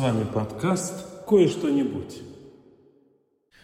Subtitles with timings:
[0.00, 0.94] вами подкаст
[1.28, 2.22] «Кое-что-нибудь».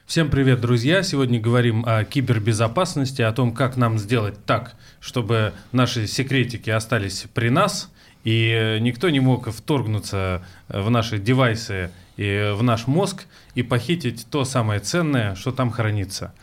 [0.04, 1.02] Всем привет, друзья!
[1.02, 7.48] Сегодня говорим о кибербезопасности, о том, как нам сделать так, чтобы наши секретики остались при
[7.48, 7.90] нас,
[8.22, 13.24] и никто не мог вторгнуться в наши девайсы и в наш мозг
[13.54, 16.34] и похитить то самое ценное, что там хранится.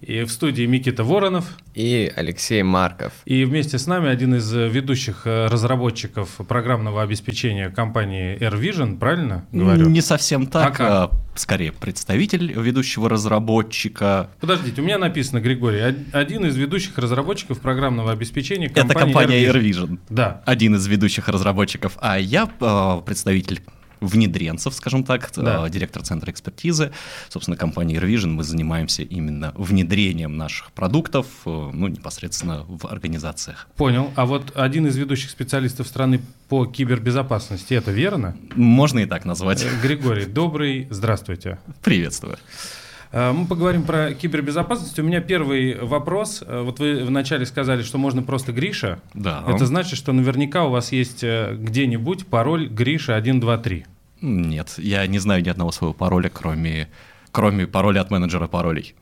[0.00, 1.56] И в студии Микита Воронов.
[1.74, 3.12] И Алексей Марков.
[3.24, 9.88] И вместе с нами один из ведущих разработчиков программного обеспечения компании AirVision, правильно говорю?
[9.88, 14.30] Не совсем так, А а скорее представитель ведущего разработчика.
[14.40, 19.44] Подождите, у меня написано, Григорий, од- один из ведущих разработчиков программного обеспечения компании Это компания
[19.44, 19.60] AirVision.
[19.88, 19.98] AirVision.
[20.10, 20.42] Да.
[20.46, 23.62] Один из ведущих разработчиков, а я э, представитель
[24.00, 25.66] внедренцев, скажем так, Да.
[25.66, 26.92] э, директор центра экспертизы.
[27.28, 33.68] Собственно, компания AirVision, мы занимаемся именно внедрением наших продуктов, э, ну, непосредственно в организациях.
[33.76, 34.10] Понял.
[34.16, 38.36] А вот один из ведущих специалистов страны по кибербезопасности, это верно?
[38.54, 39.62] Можно и так назвать.
[39.64, 41.58] Э, Григорий, добрый, здравствуйте.
[41.82, 42.38] Приветствую.
[43.12, 44.98] Э, Мы поговорим про кибербезопасность.
[44.98, 46.42] У меня первый вопрос.
[46.46, 49.00] Э, Вот вы вначале сказали, что можно просто Гриша.
[49.14, 49.44] Да.
[49.46, 53.86] Это значит, что наверняка у вас есть э, где-нибудь пароль Гриша 123.
[54.20, 56.88] Нет, я не знаю ни одного своего пароля, кроме,
[57.30, 58.94] кроме пароля от менеджера паролей.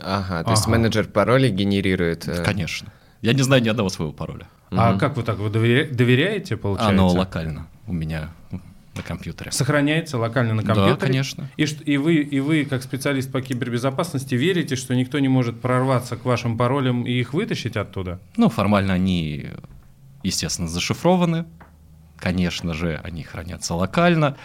[0.00, 0.72] Ага, то есть Ага.
[0.72, 2.28] менеджер паролей генерирует...
[2.28, 2.92] э, Конечно.
[3.22, 4.46] Я не знаю ни одного своего пароля.
[4.70, 5.38] А как вы так?
[5.38, 6.90] Вы доверя- доверяете, получается?
[6.92, 8.30] Оно локально у меня
[8.94, 9.52] на компьютере.
[9.52, 10.94] Сохраняется локально на компьютере?
[10.94, 11.50] Да, конечно.
[11.56, 15.60] И, что- и, вы, и вы, как специалист по кибербезопасности, верите, что никто не может
[15.60, 18.20] прорваться к вашим паролям и их вытащить оттуда?
[18.36, 19.50] Ну, формально они,
[20.22, 21.44] естественно, зашифрованы.
[22.16, 24.36] Конечно же, они хранятся локально.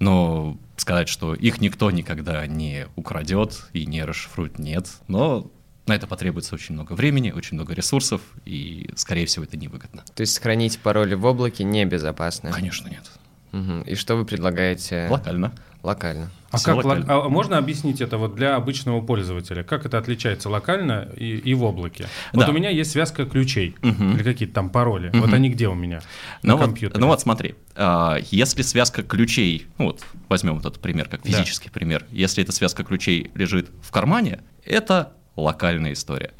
[0.00, 4.88] Но сказать, что их никто никогда не украдет и не расшифрует, нет.
[5.06, 5.50] Но
[5.86, 10.02] на это потребуется очень много времени, очень много ресурсов, и, скорее всего, это невыгодно.
[10.14, 12.50] То есть хранить пароли в облаке небезопасно.
[12.50, 13.08] Конечно, нет.
[13.54, 13.82] Мгм.
[13.82, 15.52] И что вы предлагаете Локально.
[15.84, 16.30] локально?
[16.50, 17.04] А, как, локально.
[17.04, 19.62] лок- а можно объяснить это вот для обычного пользователя?
[19.62, 22.06] Как это отличается локально и, и в облаке?
[22.32, 22.50] Вот Да.
[22.50, 24.16] у меня есть связка ключей Мгм.
[24.16, 25.10] или какие-то там пароли.
[25.14, 25.34] Вот Мгм.
[25.34, 26.00] они где у меня?
[26.42, 27.00] Ну на вот, компьютере.
[27.00, 31.28] ну вот смотри, а, если связка ключей, ну вот возьмем вот этот пример как Да.
[31.30, 36.32] физический пример, если эта связка ключей лежит в кармане, это локальная история.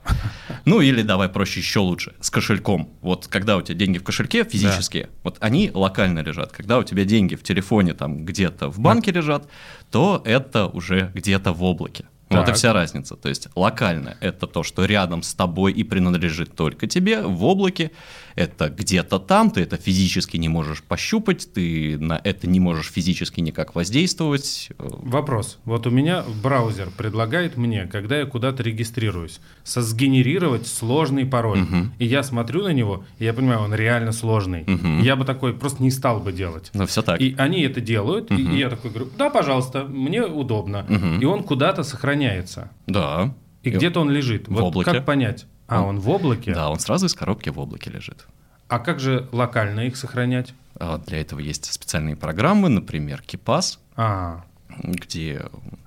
[0.64, 2.90] Ну или давай проще еще лучше, с кошельком.
[3.02, 6.52] Вот когда у тебя деньги в кошельке физические, вот они локально лежат.
[6.52, 9.48] Когда у тебя деньги в телефоне там где-то в банке лежат,
[9.90, 12.06] то это уже где-то в облаке.
[12.30, 12.56] Вот и Так.
[12.56, 13.16] вся разница.
[13.16, 17.20] То есть локально это то, что рядом с тобой и принадлежит только тебе.
[17.22, 17.90] В облаке
[18.36, 23.40] это где-то там, ты это физически не можешь пощупать, ты на это не можешь физически
[23.40, 24.70] никак воздействовать.
[24.78, 25.58] Вопрос.
[25.64, 31.58] Вот у меня браузер предлагает мне, когда я куда-то регистрируюсь, со- сгенерировать сложный пароль.
[31.60, 31.92] Мгм.
[31.98, 34.64] И я смотрю на него, и я понимаю, он реально сложный.
[34.66, 35.00] Мгм.
[35.02, 36.70] Я бы такой просто не стал бы делать.
[36.74, 37.20] Ну все так.
[37.20, 38.52] И они это делают, и- Мгм.
[38.54, 40.84] и я такой говорю, да, пожалуйста, мне удобно.
[40.88, 41.20] Мгм.
[41.20, 42.70] И он куда-то сохраняется.
[42.86, 43.34] Да.
[43.62, 44.48] И где-то он лежит.
[44.48, 44.90] В Вот облаке.
[44.92, 45.46] как понять?
[45.66, 46.54] А, Он- он в облаке?
[46.54, 48.26] Да, он сразу из коробки в облаке лежит.
[48.68, 50.54] А как же локально их сохранять?
[50.76, 54.44] А Для этого есть специальные программы, например, KeePass, А,
[54.82, 55.38] где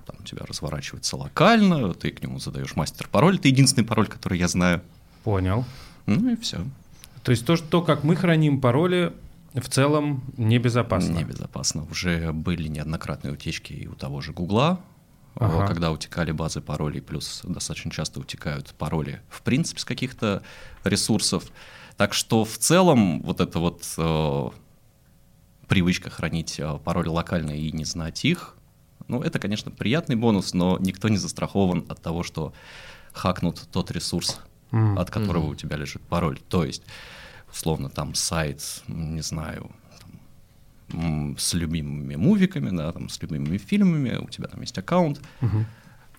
[0.06, 4.48] там, у тебя разворачивается локально, ты к нему задаешь мастер-пароль, это единственный пароль, который я
[4.48, 4.80] знаю.
[5.24, 5.64] понял.
[6.06, 6.58] Ну и все.
[7.22, 9.12] То есть то, что как мы храним пароли,
[9.52, 11.12] в целом небезопасно.
[11.18, 11.84] Небезопасно.
[11.90, 14.80] Уже были неоднократные утечки и у того же Гугла,
[15.36, 15.64] Ага.
[15.64, 20.42] э, когда утекали базы паролей, плюс достаточно часто утекают пароли в принципе с каких-то
[20.84, 21.44] ресурсов.
[21.96, 24.48] Так что в целом вот эта вот э,
[25.66, 28.54] привычка хранить э, пароли локально и не знать их,
[29.06, 32.52] ну это, конечно, приятный бонус, но никто не застрахован от того, что
[33.12, 34.40] хакнут тот ресурс,
[34.70, 34.98] М.
[34.98, 36.38] от которого у тебя лежит пароль.
[36.48, 36.82] То есть,
[37.50, 39.70] условно, там сайт, не знаю,
[41.36, 45.20] с любимыми мувиками, да, там, с любимыми фильмами, у тебя там есть аккаунт,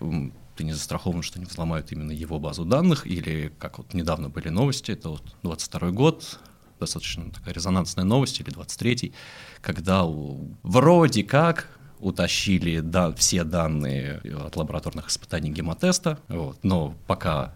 [0.00, 4.28] м, ты не застрахован, что не взломают именно его базу данных, или, как вот недавно
[4.28, 6.38] были новости, это вот 22 год,
[6.78, 9.12] достаточно такая резонансная новость, или 23-й,
[9.60, 11.68] когда у- вроде как
[11.98, 17.54] утащили да, все данные от лабораторных испытаний гемотеста, вот, но пока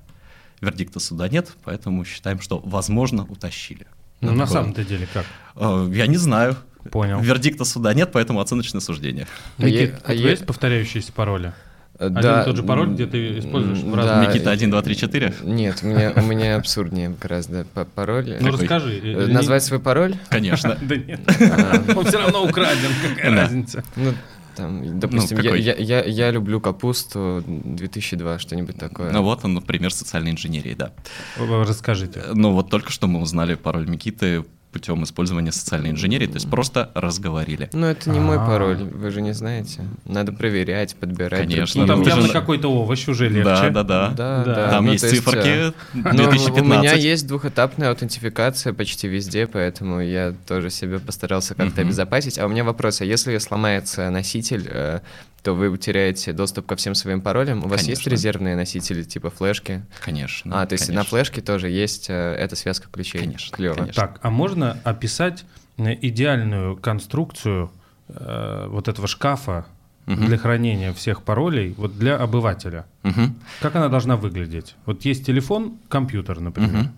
[0.61, 3.87] вердикта суда нет, поэтому считаем, что, возможно, утащили.
[4.21, 5.27] Ну, на самом-то деле как?
[5.57, 6.57] Э, Я не знаю.
[6.91, 7.21] Понял.
[7.21, 9.27] Вердикта суда нет, поэтому оценочное суждение.
[9.59, 11.53] А Никит, я- а у тебя я- есть повторяющиеся пароли?
[11.99, 14.83] Э, Один и тот же пароль, где ты используешь в разных- да, Никита 1, 2,
[14.83, 15.33] 3, 4?
[15.45, 18.37] Нет, у меня, у меня абсурднее гораздо па- пароль.
[18.41, 18.51] Ну, Какой?
[18.63, 19.01] расскажи.
[19.03, 20.17] Э, Назвать свой пароль?
[20.29, 20.77] Конечно.
[20.83, 21.21] Да нет.
[21.29, 23.43] А, Он все равно украден, какая Да.
[23.43, 23.85] разница.
[23.97, 24.13] Ну,
[24.57, 25.63] там, допустим, я, какой?
[25.63, 29.11] я, я, я люблю капусту 2002, что-нибудь такое.
[29.13, 30.93] Ну вот он, например, социальной инженерии, да.
[31.39, 32.23] Расскажите.
[32.35, 36.91] Ну вот только что мы узнали пароль Микиты путем использования социальной инженерии, то есть просто
[36.95, 37.71] разговорили.
[37.73, 38.45] Ну, это не мой А.
[38.45, 39.83] пароль, вы же не знаете.
[40.05, 41.43] Надо проверять, подбирать.
[41.43, 43.71] Конечно, Ну, там явно какой-то овощ уже легче.
[43.71, 44.09] Да, да, да.
[44.11, 44.71] Да, Да.
[44.71, 46.61] Там ну, есть то э, циферки ну, 2015.
[46.61, 52.37] у меня есть двухэтапная аутентификация почти везде, поэтому я тоже себе постарался как-то обезопасить.
[52.39, 55.01] А у меня вопрос, а если сломается носитель, э,
[55.45, 57.63] то вы утеряете доступ ко всем своим паролям?
[57.63, 58.11] У вас есть Конечно.
[58.11, 59.85] резервные носители типа флешки?
[60.01, 60.63] Конечно.
[60.63, 61.11] а, то есть на конечно.
[61.11, 63.21] флешке тоже есть э, эта связка ключей?
[63.21, 63.75] Конечно, Клево.
[63.75, 64.01] конечно.
[64.03, 65.45] Так, а можно описать
[65.77, 67.71] э, идеальную конструкцию
[68.09, 69.67] э, вот этого шкафа
[70.07, 70.27] Мгм.
[70.27, 72.85] для хранения всех паролей вот для обывателя?
[73.05, 73.37] Мгм.
[73.61, 74.77] Как она должна выглядеть?
[74.87, 76.91] Вот есть телефон, компьютер, например.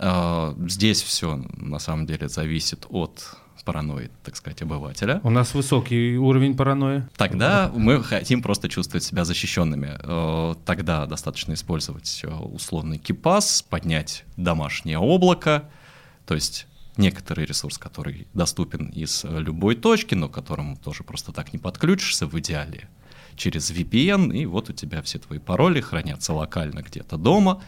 [0.00, 3.36] А, Здесь все на самом деле зависит от
[3.68, 5.20] паранойи, так сказать, обывателя.
[5.22, 7.06] У нас высокий уровень паранойи.
[7.18, 9.98] Тогда мы хотим просто чувствовать себя защищенными.
[10.02, 15.68] Э, Тогда достаточно использовать э, условный кипас, поднять домашнее облако,
[16.24, 16.66] то есть
[16.96, 21.58] некоторый ресурс, который доступен из э, любой точки, но к которому тоже просто так не
[21.58, 22.88] подключишься в идеале
[23.36, 27.62] через VPN, и вот у тебя все твои пароли хранятся локально где-то дома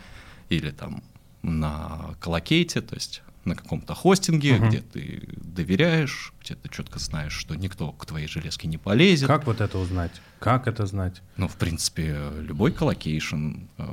[0.49, 1.03] или там
[1.43, 4.69] на colocate, то есть на каком-то хостинге, Мгм.
[4.69, 9.28] где ты доверяешь, где ты четко знаешь, что никто к твоей железке не полезет.
[9.28, 10.12] Как вот это узнать?
[10.38, 11.22] Как это знать?
[11.37, 13.84] Ну, в принципе, любой colocation э,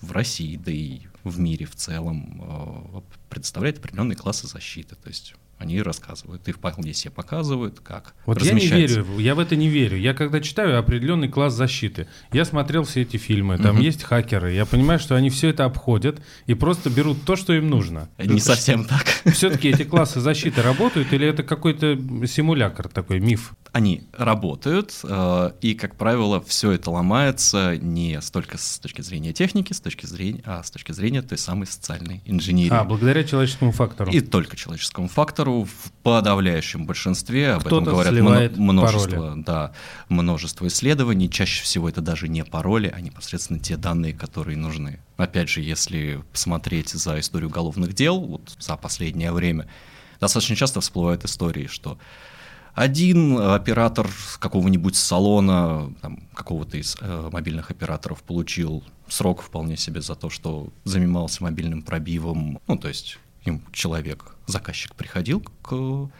[0.00, 3.00] в России, да и в мире в целом э,
[3.30, 4.96] предоставляет определенные классы защиты.
[4.96, 9.38] То есть они рассказывают и вполне себе показывают, как Вот я не верю, я в
[9.38, 9.96] это не верю.
[9.96, 13.84] Я когда читаю определенный класс защиты, я смотрел все эти фильмы, там Мгм.
[13.84, 17.68] есть хакеры, я понимаю, что они все это обходят и просто берут то, что им
[17.70, 18.08] нужно.
[18.18, 19.04] Не совсем так.
[19.32, 21.96] Все-таки эти классы защиты работают или это какой-то
[22.26, 23.52] симулятор такой, миф?
[23.74, 29.72] Они работают, э, и, как правило, все это ломается не столько с точки зрения техники,
[29.72, 32.72] с точки зрения, а с точки зрения той самой социальной инженерии.
[32.72, 34.12] А, благодаря человеческому фактору.
[34.12, 39.72] И только человеческому фактору в подавляющем большинстве, об Кто-то этом говорят мно- множество, да,
[40.08, 41.28] множество исследований.
[41.28, 45.00] Чаще всего это даже не пароли, а непосредственно те данные, которые нужны.
[45.16, 49.66] Опять же, если посмотреть за историю уголовных дел, вот за последнее время,
[50.20, 51.98] достаточно часто всплывают истории, что
[52.74, 55.92] один оператор какого-нибудь салона,
[56.34, 62.60] какого-то из э, мобильных операторов получил срок вполне себе за то, что занимался мобильным пробивом.
[62.66, 66.10] Ну, то есть им человек, заказчик приходил к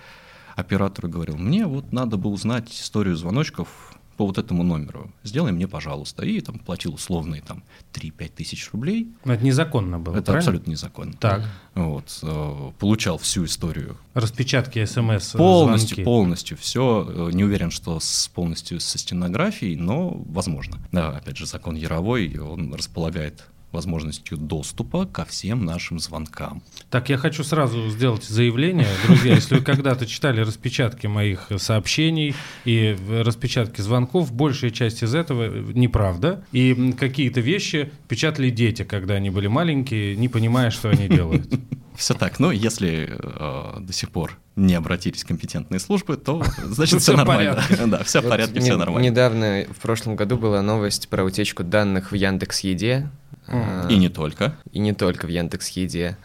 [0.55, 5.11] оператору и говорил, мне вот надо бы узнать историю звоночков по вот этому номеру.
[5.23, 6.25] Сделай мне, пожалуйста.
[6.25, 7.63] И там платил условные там
[7.93, 9.09] 3-5 тысяч рублей.
[9.25, 10.39] Ну, Это незаконно было, Это правильно?
[10.39, 11.13] абсолютно незаконно.
[11.15, 11.45] Так,
[11.75, 16.05] Вот, э, получал всю историю распечатки смс, полностью, звонки.
[16.05, 17.31] полностью все.
[17.33, 20.79] Не уверен, что с, полностью со стенографией, но возможно.
[20.93, 26.63] Да, опять же, закон Яровой, он располагает возможностью доступа ко всем нашим звонкам.
[26.91, 32.35] Так, я хочу сразу сделать заявление, друзья, если вы когда-то читали распечатки моих сообщений
[32.65, 36.45] и распечатки звонков, большая часть из этого неправда.
[36.53, 41.53] И какие-то вещи печатали дети, когда они были маленькие, не понимая, что они делают.
[41.95, 42.41] Все так.
[42.41, 47.63] Но если э, до сих пор не обратились компетентные службы, то значит все нормально.
[47.87, 49.05] Да, все в порядке, все нормально.
[49.07, 53.09] Недавно, в прошлом году, была новость про утечку данных в Яндекс.Еде.
[53.49, 54.57] а, И не только.
[54.73, 56.17] и не только в Яндекс.Еде.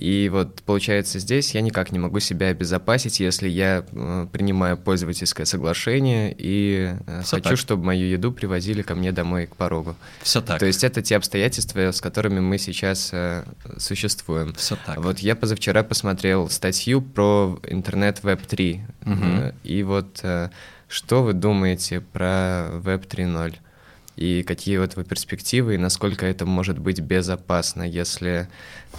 [0.00, 5.44] И вот получается здесь я никак не могу себя обезопасить, если я э, принимаю пользовательское
[5.44, 7.58] соглашение и э, Всё хочу, так.
[7.58, 9.94] чтобы мою еду привозили ко мне домой к порогу.
[10.22, 10.58] Все так.
[10.58, 13.44] То есть это те обстоятельства, с которыми мы сейчас э,
[13.76, 14.54] существуем.
[14.54, 14.96] все так.
[14.96, 18.80] Вот я позавчера посмотрел статью про интернет Web 3.
[19.04, 19.52] Мгм.
[19.64, 20.24] И вот
[20.88, 23.54] что вы думаете про Web 3.0?
[24.16, 28.48] И какие вот вы перспективы, и насколько это может быть безопасно, если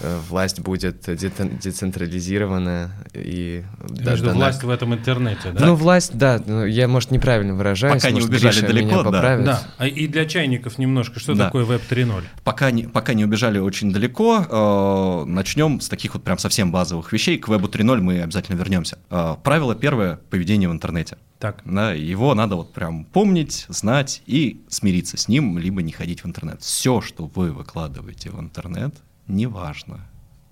[0.02, 5.66] э, власть будет децен- децентрализирована и Между дана- власть в этом интернете, да?
[5.66, 7.96] Ну, власть, да, ну, я, может, неправильно выражаюсь.
[8.02, 9.38] Пока не может, убежали Гриша далеко, меня да.
[9.38, 11.46] Да, а и для чайников немножко, что Да.
[11.46, 12.24] такое Web 3.0?
[12.44, 17.12] Пока не, пока не убежали очень далеко, э, начнем с таких вот прям совсем базовых
[17.14, 17.38] вещей.
[17.38, 18.98] К вебу 3.0 мы обязательно вернемся.
[19.12, 21.18] Э, правило первое— поведение в интернете.
[21.42, 26.24] Так, Да, его надо вот прям помнить, знать и смириться с ним, либо не ходить
[26.24, 26.62] в интернет.
[26.62, 28.94] Все, что вы выкладываете в интернет,
[29.26, 30.08] неважно.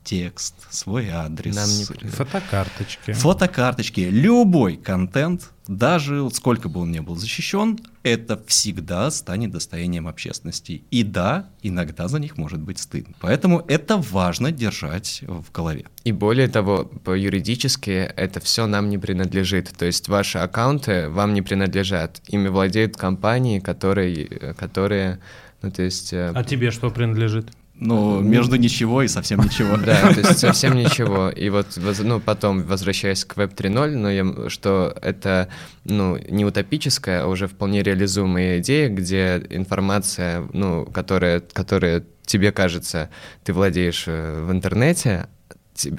[0.09, 3.11] Текст, свой адрес, Нам не фотокарточки.
[3.11, 10.07] фотокарточки, любой контент, даже вот сколько бы он ни был защищен, это всегда станет достоянием
[10.07, 10.81] общественности.
[10.89, 13.13] И да, иногда за них может быть стыдно.
[13.21, 15.85] Поэтому это важно держать в голове.
[16.05, 19.69] И более того, по юридически это все нам не принадлежит.
[19.77, 22.19] То есть ваши аккаунты вам не принадлежат.
[22.29, 25.19] Ими владеют компании, которые, которые
[25.61, 26.13] ну то есть...
[26.13, 27.51] э, А тебе что принадлежит?
[27.81, 29.77] Ну, между ничего и совсем ничего.
[29.77, 31.29] Да, то есть совсем ничего.
[31.29, 35.47] И вот, ну, потом, возвращаясь к Web 3.0, но я, что это,
[35.85, 43.09] ну, не утопическая, а уже вполне реализуемая идея, где информация, ну, которая, которая тебе кажется,
[43.43, 45.27] ты владеешь э, в интернете,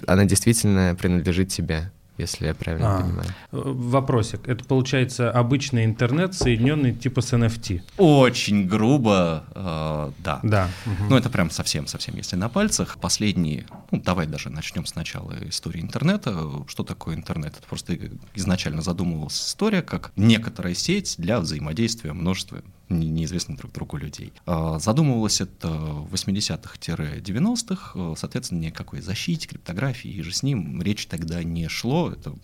[0.07, 3.29] она действительно принадлежит тебе если я правильно а, понимаю.
[3.51, 4.49] Вопросик.
[4.49, 7.83] Это получается обычный интернет, соединенный типа с NFT?
[7.99, 10.41] Очень грубо, э, да.
[10.43, 10.69] Да.
[10.87, 11.11] Угу.
[11.11, 12.99] Ну, это прям совсем-совсем, если на пальцах.
[13.01, 16.37] Последние, ну, давай даже начнем сначала истории интернета.
[16.67, 17.57] Что такое интернет?
[17.59, 17.97] Это просто
[18.35, 24.33] изначально задумывалась история как некоторая сеть для взаимодействия множества неизвестных друг другу людей.
[24.47, 31.07] А, задумывалось это в 80-х-90-х, э, соответственно, никакой защите, криптографии и же с ним речь
[31.07, 32.11] тогда не шло.
[32.11, 32.35] Это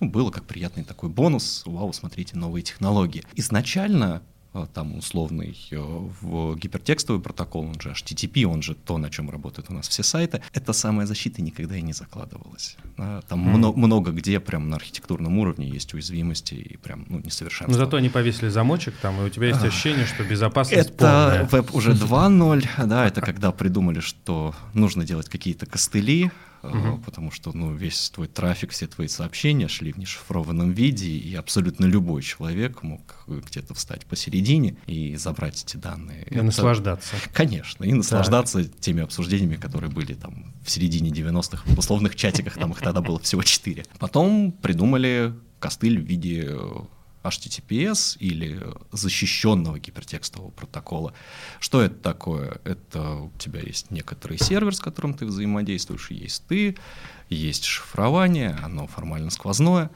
[0.00, 1.62] ну, было как приятный такой бонус.
[1.66, 3.24] Вау, смотрите, новые технологии.
[3.34, 4.22] Изначально
[4.64, 9.70] там условный э, в гипертекстовый протокол, он же HTTP, он же то, на чем работают
[9.70, 12.76] у нас все сайты, эта самая защита никогда и не закладывалась.
[12.96, 13.56] Там mm.
[13.56, 17.72] много, много где прям на архитектурном уровне есть уязвимости и прям ну, несовершенство.
[17.72, 21.44] Но зато они повесили замочек там, и у тебя есть ощущение, что безопасность Это полная.
[21.44, 26.30] веб уже 2.0, да, это когда придумали, что нужно делать какие-то костыли,
[26.62, 26.98] угу.
[27.04, 31.84] потому что ну, весь твой трафик, все твои сообщения шли в нешифрованном виде, и абсолютно
[31.84, 36.24] любой человек мог где-то встать посередине и забрать эти данные.
[36.24, 36.42] И Это...
[36.42, 37.16] наслаждаться.
[37.32, 38.80] Конечно, и наслаждаться так.
[38.80, 43.18] теми обсуждениями, которые были там в середине 90-х, в условных чатиках, там их тогда было
[43.20, 43.84] всего четыре.
[43.98, 46.56] Потом придумали костыль в виде
[47.28, 51.12] HTTPS или защищенного гипертекстового протокола.
[51.60, 52.60] Что это такое?
[52.64, 56.76] Это у тебя есть некоторый сервер, с которым ты взаимодействуешь, есть ты,
[57.28, 59.90] есть шифрование, оно формально сквозное.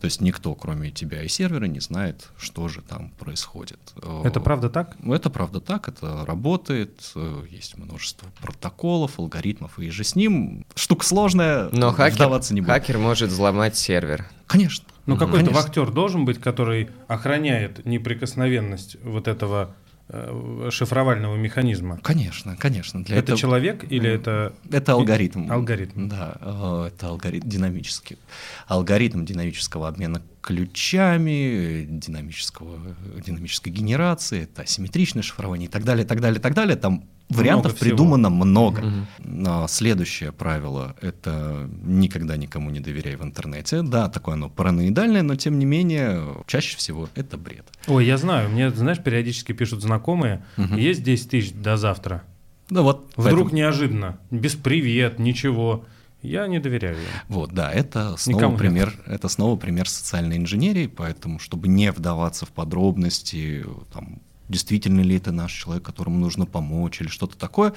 [0.00, 3.80] То есть никто, кроме тебя и сервера, не знает, что же там происходит.
[4.24, 4.94] Это правда так?
[5.02, 7.14] Это правда так, это работает,
[7.50, 12.70] есть множество протоколов, алгоритмов, и же с ним штука сложная, Но хакер, не будет.
[12.70, 14.28] хакер может взломать сервер.
[14.46, 14.84] Конечно.
[15.06, 19.74] Ну, какой-то вахтер должен быть, который охраняет неприкосновенность вот этого
[20.08, 21.98] э, шифровального механизма.
[22.02, 23.04] Конечно, конечно.
[23.04, 23.38] Для это этого...
[23.38, 24.52] человек или это...
[24.70, 25.50] Это алгоритм.
[25.50, 26.08] Алгоритм.
[26.08, 28.18] Да, э, это алгоритм динамический.
[28.66, 32.78] Алгоритм динамического обмена ключами, динамического,
[33.24, 36.76] динамической генерации, это асимметричное шифрование и так далее, так далее, так далее.
[36.76, 38.84] Там Вариантов много придумано много.
[39.18, 39.68] Угу.
[39.68, 43.82] Следующее правило— это никогда никому не доверяй в интернете.
[43.82, 47.66] Да, такое оно параноидальное, но тем не менее чаще всего это бред.
[47.88, 50.76] Ой, я знаю, мне, знаешь, периодически пишут знакомые, угу.
[50.76, 52.22] есть 10 тысяч до завтра.
[52.70, 53.10] Да вот.
[53.16, 53.50] Вдруг поэтому...
[53.50, 55.84] неожиданно, без привет, ничего.
[56.22, 57.02] Я не доверяю им.
[57.28, 59.06] Вот, да, это снова Никому пример, нет.
[59.06, 65.32] это снова пример социальной инженерии, поэтому, чтобы не вдаваться в подробности, там, действительно ли это
[65.32, 67.74] наш человек, которому нужно помочь или что-то такое,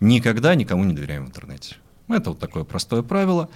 [0.00, 1.76] никогда никому не доверяем в интернете.
[2.08, 3.48] Это вот такое простое правило.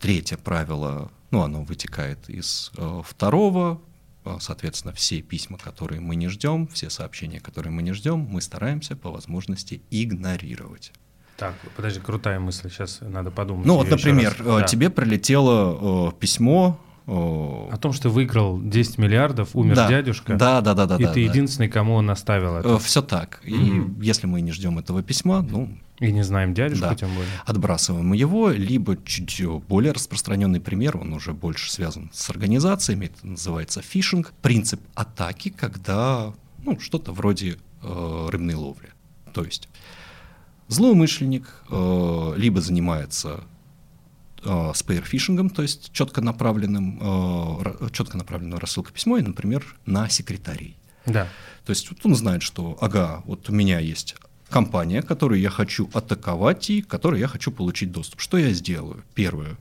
[0.00, 3.80] Третье правило, ну, оно вытекает из э, второго,
[4.24, 8.40] э, соответственно, все письма, которые мы не ждем, все сообщения, которые мы не ждем, мы
[8.40, 10.92] стараемся по возможности игнорировать.
[11.36, 13.66] Так, подожди, крутая мысль, сейчас надо подумать.
[13.66, 14.62] Ну вот, например, э, да.
[14.62, 20.36] тебе прилетело э, письмо о том, что выиграл 10 миллиардов, умер да, дядюшка.
[20.36, 20.96] Да, да, да, да.
[20.96, 21.30] И да, ты да.
[21.30, 22.78] единственный, кому он оставил это.
[22.78, 23.40] Все так.
[23.44, 24.02] И mm-hmm.
[24.02, 25.76] если мы не ждем этого письма, ну.
[25.98, 27.30] И не знаем дядюшку, да, тем более.
[27.44, 33.82] Отбрасываем его, либо чуть более распространенный пример, он уже больше связан с организациями, это называется
[33.82, 34.32] фишинг.
[34.42, 36.32] Принцип атаки, когда
[36.64, 38.90] ну, что-то вроде э, рыбной ловли.
[39.32, 39.68] То есть
[40.68, 43.44] злоумышленник э, либо занимается
[44.44, 50.76] э, спейрфишингом, то есть четко направленным, э, четко направленную рассылку письмо, и, например, на секретарей.
[51.06, 51.28] Да.
[51.64, 54.16] То есть вот он знает, что, ага, вот у меня есть
[54.48, 58.20] компания, которую я хочу атаковать и которой я хочу получить доступ.
[58.20, 59.02] Что я сделаю?
[59.14, 59.56] Первое,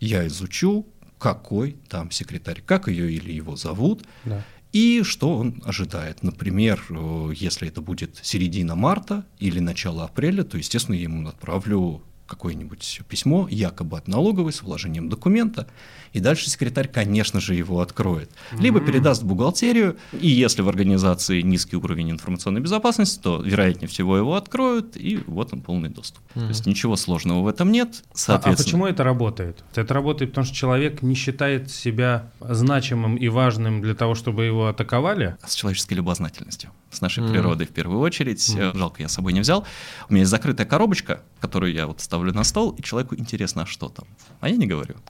[0.00, 0.86] я изучу,
[1.18, 4.44] какой там секретарь, как ее или его зовут, да.
[4.72, 6.22] и что он ожидает.
[6.22, 12.02] Например, э, если это будет середина марта или начало апреля, то, естественно, я ему отправлю
[12.26, 15.68] какое-нибудь письмо, якобы от налоговой, с вложением документа,
[16.12, 18.30] и дальше секретарь, конечно же, его откроет.
[18.58, 24.16] Либо передаст в бухгалтерию, и если в организации низкий уровень информационной безопасности, то, вероятнее всего,
[24.16, 26.22] его откроют, и вот он полный доступ.
[26.34, 26.40] Mm-hmm.
[26.40, 28.02] То есть ничего сложного в этом нет.
[28.14, 28.52] Соответственно...
[28.52, 29.64] А, а почему это работает?
[29.74, 34.68] Это работает, потому что человек не считает себя значимым и важным для того, чтобы его
[34.68, 35.36] атаковали?
[35.46, 37.30] С человеческой любознательностью, с нашей mm-hmm.
[37.30, 38.56] природой в первую очередь.
[38.56, 38.76] Mm-hmm.
[38.76, 39.66] Жалко, я с собой не взял.
[40.08, 43.66] У меня есть закрытая коробочка, которую я вот ставлю на стол, и человеку интересно, а
[43.66, 44.06] что там?
[44.40, 44.96] А я не говорю.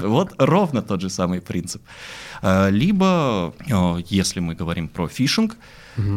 [0.00, 1.82] Вот ровно тот же самый принцип.
[2.40, 5.56] А, либо, а, если мы говорим про фишинг,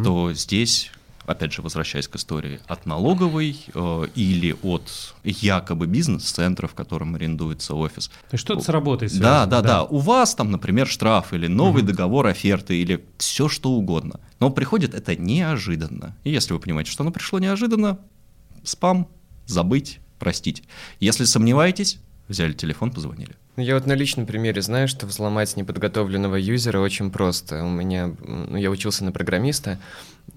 [0.04, 0.92] то здесь
[1.26, 7.76] опять же, возвращаясь к истории, от налоговой э, или от якобы бизнес-центра, в котором арендуется
[7.76, 8.08] офис.
[8.08, 9.30] То есть что-то с работой связано.
[9.30, 9.84] Да, да, да, да.
[9.84, 11.92] У вас там, например, штраф или новый угу.
[11.92, 14.20] договор оферты или все что угодно.
[14.40, 16.16] Но приходит это неожиданно.
[16.24, 18.00] И если вы понимаете, что оно пришло неожиданно,
[18.64, 19.08] спам,
[19.46, 20.64] забыть, простить.
[21.00, 23.36] Если сомневаетесь, взяли телефон, позвонили.
[23.58, 27.64] Ну, я вот на личном примере знаю, что взломать неподготовленного юзера очень просто.
[27.64, 29.78] У меня, ну, я учился на программиста.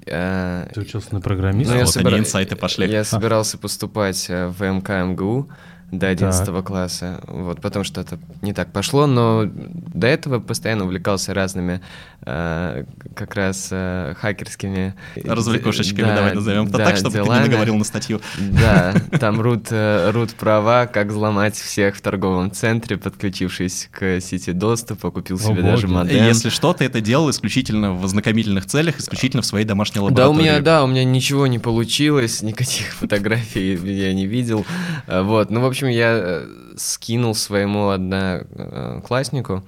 [0.04, 1.74] Э, Ты учился на программиста?
[1.74, 2.10] Ну, вот собира...
[2.10, 2.90] они инсайты пошли.
[2.90, 5.48] Я собирался поступать э, в МКМГУ
[5.90, 6.64] до 11 так.
[6.64, 7.20] класса.
[7.26, 11.80] Вот, потом что-то не так пошло, но до этого постоянно увлекался разными
[12.22, 14.94] э, как раз э, хакерскими...
[15.24, 17.38] Развлекушечками, да, давай назовем это да, так, чтобы делами.
[17.38, 18.20] ты не наговорил на статью.
[18.38, 24.52] Да, там рут, э, рут права, как взломать всех в торговом центре, подключившись к сети
[24.52, 26.24] доступа, купил себе О, даже модем.
[26.24, 30.26] Если что, ты это делал исключительно в ознакомительных целях, исключительно в своей домашней лаборатории.
[30.26, 34.66] Да, у меня, да, у меня ничего не получилось, никаких фотографий я не видел.
[35.06, 39.64] Э, вот, ну, в общем, я э, скинул своему однокласснику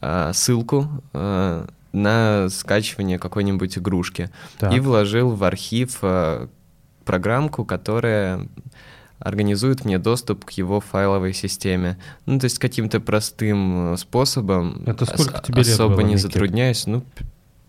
[0.00, 4.72] э, ссылку э, на скачивание какой-нибудь игрушки так.
[4.72, 6.00] и вложил в архив
[7.04, 8.48] программку, которая
[9.18, 11.98] организует мне доступ к его файловой системе.
[12.26, 14.82] Ну, то есть каким-то простым способом.
[14.86, 16.86] Это сколько тебе лет Особо было, не затрудняюсь.
[16.86, 17.04] Ну,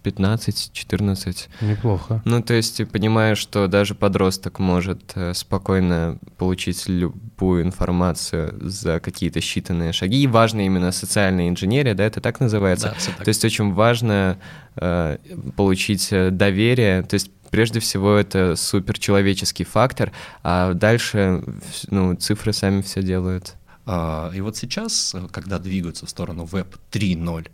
[0.03, 1.47] 15-14.
[1.61, 2.21] Неплохо.
[2.25, 9.39] Ну, то есть, понимаю, что даже подросток может э, спокойно получить любую информацию за какие-то
[9.39, 10.21] считанные шаги.
[10.21, 12.89] И важно именно социальная инженерия, да, это так называется?
[12.89, 13.23] Да, все так.
[13.23, 14.37] То есть, очень важно
[14.75, 15.17] э,
[15.55, 21.43] получить э, доверие, то есть прежде всего это суперчеловеческий фактор, а дальше
[21.91, 23.55] ну, цифры сами все делают.
[23.85, 27.47] А, и вот сейчас, когда двигаются в сторону Web 3.0,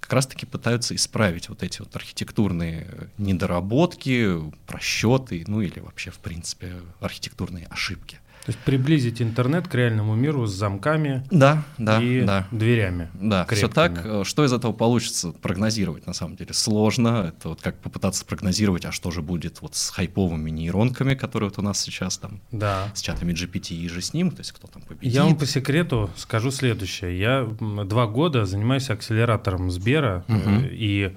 [0.00, 6.80] как раз-таки пытаются исправить вот эти вот архитектурные недоработки, просчеты, ну или вообще, в принципе,
[7.00, 8.20] архитектурные ошибки.
[8.48, 12.48] То есть приблизить интернет к реальному миру с замками да, да, и да.
[12.50, 13.10] дверями.
[13.12, 13.56] Да, крепкими.
[13.56, 14.26] все так.
[14.26, 17.26] Что из этого получится, прогнозировать на самом деле сложно.
[17.28, 21.58] Это вот как попытаться прогнозировать, а что же будет вот с хайповыми нейронками, которые вот
[21.58, 22.90] у нас сейчас там, да.
[22.94, 25.12] с чатами GPT и же с ним, то есть кто там победит.
[25.12, 27.18] Я вам по секрету скажу следующее.
[27.18, 30.64] Я два года занимаюсь акселератором Сбера, угу.
[30.70, 31.14] и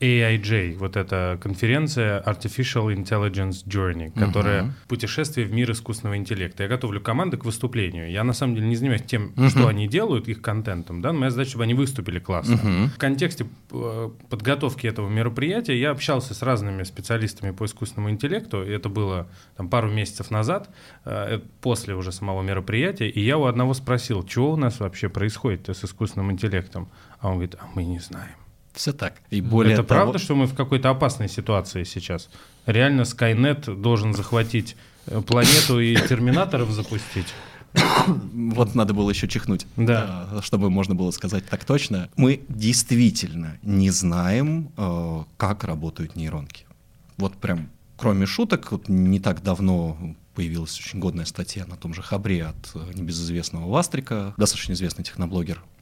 [0.00, 4.70] AIJ, вот эта конференция Artificial Intelligence Journey, которая uh-huh.
[4.88, 6.62] путешествие в мир искусственного интеллекта.
[6.62, 8.10] Я готовлю команды к выступлению.
[8.10, 9.50] Я на самом деле не занимаюсь тем, uh-huh.
[9.50, 11.02] что они делают, их контентом.
[11.02, 11.12] Да?
[11.12, 12.54] моя задача, чтобы они выступили классно.
[12.54, 12.86] Uh-huh.
[12.86, 18.64] В контексте э, подготовки этого мероприятия я общался с разными специалистами по искусственному интеллекту.
[18.64, 20.70] И это было там, пару месяцев назад,
[21.04, 23.10] э, после уже самого мероприятия.
[23.10, 26.88] И я у одного спросил, что у нас вообще происходит с искусственным интеллектом.
[27.18, 28.34] А он говорит, а мы не знаем.
[28.72, 29.14] Все так.
[29.30, 30.00] И более Это того...
[30.00, 32.28] правда, что мы в какой-то опасной ситуации сейчас?
[32.66, 37.26] Реально Skynet должен захватить э, планету и терминаторов запустить?
[38.06, 40.28] Вот надо было еще чихнуть, да.
[40.32, 42.08] Э, чтобы можно было сказать так точно.
[42.16, 46.66] Мы действительно не знаем, э, как работают нейронки.
[47.16, 52.02] Вот прям, кроме шуток, вот не так давно появилась очень годная статья на том же
[52.02, 55.79] Хабре от небезызвестного Вастрика, достаточно известный техноблогер Э,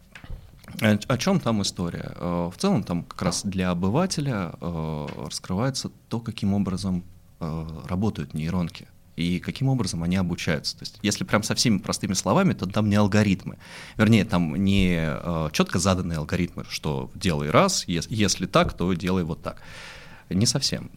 [0.81, 2.13] о чем там история?
[2.17, 7.05] Э, в целом там как раз для обывателя э, раскрывается то, каким образом
[7.41, 8.89] работают нейронки
[9.19, 10.79] и каким образом они обучаются.
[10.79, 13.59] То есть, если прям со всеми простыми словами, то там не алгоритмы.
[13.97, 19.43] Вернее, там не э, четко заданные алгоритмы, что делай раз, если так, то делай вот
[19.43, 19.61] так.
[20.31, 20.93] Не совсем.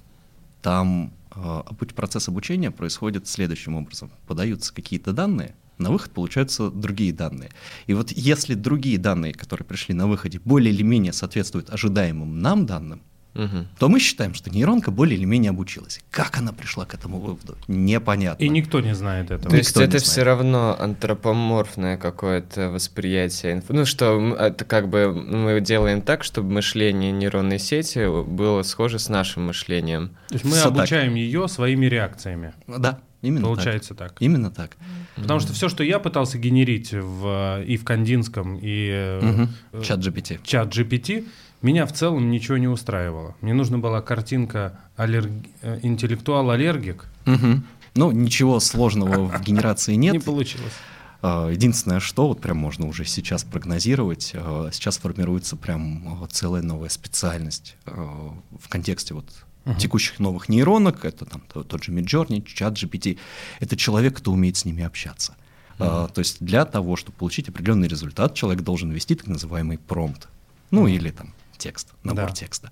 [0.62, 1.64] Там э,
[1.96, 4.12] процесс обучения происходит следующим образом.
[4.28, 7.50] Подаются какие-то данные, на выход получаются другие данные.
[7.88, 12.66] И вот если другие данные, которые пришли на выходе, более или менее соответствуют ожидаемым нам
[12.66, 13.02] данным,
[13.34, 13.66] угу.
[13.80, 16.02] то мы считаем, что нейронка более или менее обучилась.
[16.10, 18.44] Как она пришла к этому выводу, непонятно.
[18.44, 19.50] И никто не знает этого.
[19.50, 23.64] То есть это все равно антропоморфное какое-то восприятие.
[23.70, 29.10] Ну что, это как бы мы делаем так, чтобы мышление нейронной сети было схоже с
[29.10, 30.10] нашим мышлением.
[30.28, 31.18] То есть мы все обучаем так.
[31.18, 32.54] ее своими реакциями.
[32.68, 33.00] Да.
[33.22, 34.14] Именно Получается так.
[34.14, 34.22] так.
[34.22, 34.78] Именно так.
[35.16, 39.84] Потому mm что все, что я пытался генерить в, и в Кандинском, и угу.
[39.84, 40.40] чат GPT.
[40.44, 41.28] чат GPT,
[41.62, 43.36] меня в целом ничего не устраивало.
[43.42, 45.30] Мне нужна была картинка аллерг...
[45.62, 47.06] Э, интеллектуал-аллергик.
[47.28, 47.62] Угу.
[47.96, 50.14] Ну, ничего сложного в генерации нет.
[50.14, 50.74] Не получилось.
[51.22, 56.90] А, единственное, что вот прям можно уже сейчас прогнозировать, а, сейчас формируется прям целая новая
[56.90, 59.26] специальность в контексте вот
[59.66, 59.78] uh-huh.
[59.78, 63.18] текущих новых нейронок, это там тот же Midjourney, чат GPT,
[63.60, 65.36] это человек, кто умеет с ними общаться.
[65.78, 66.06] Uh-huh.
[66.06, 70.28] А, то есть для того, чтобы получить определенный результат, человек должен ввести так называемый промпт,
[70.72, 70.92] ну uh-huh.
[70.92, 72.34] или там текст, набор да.
[72.34, 72.72] текста.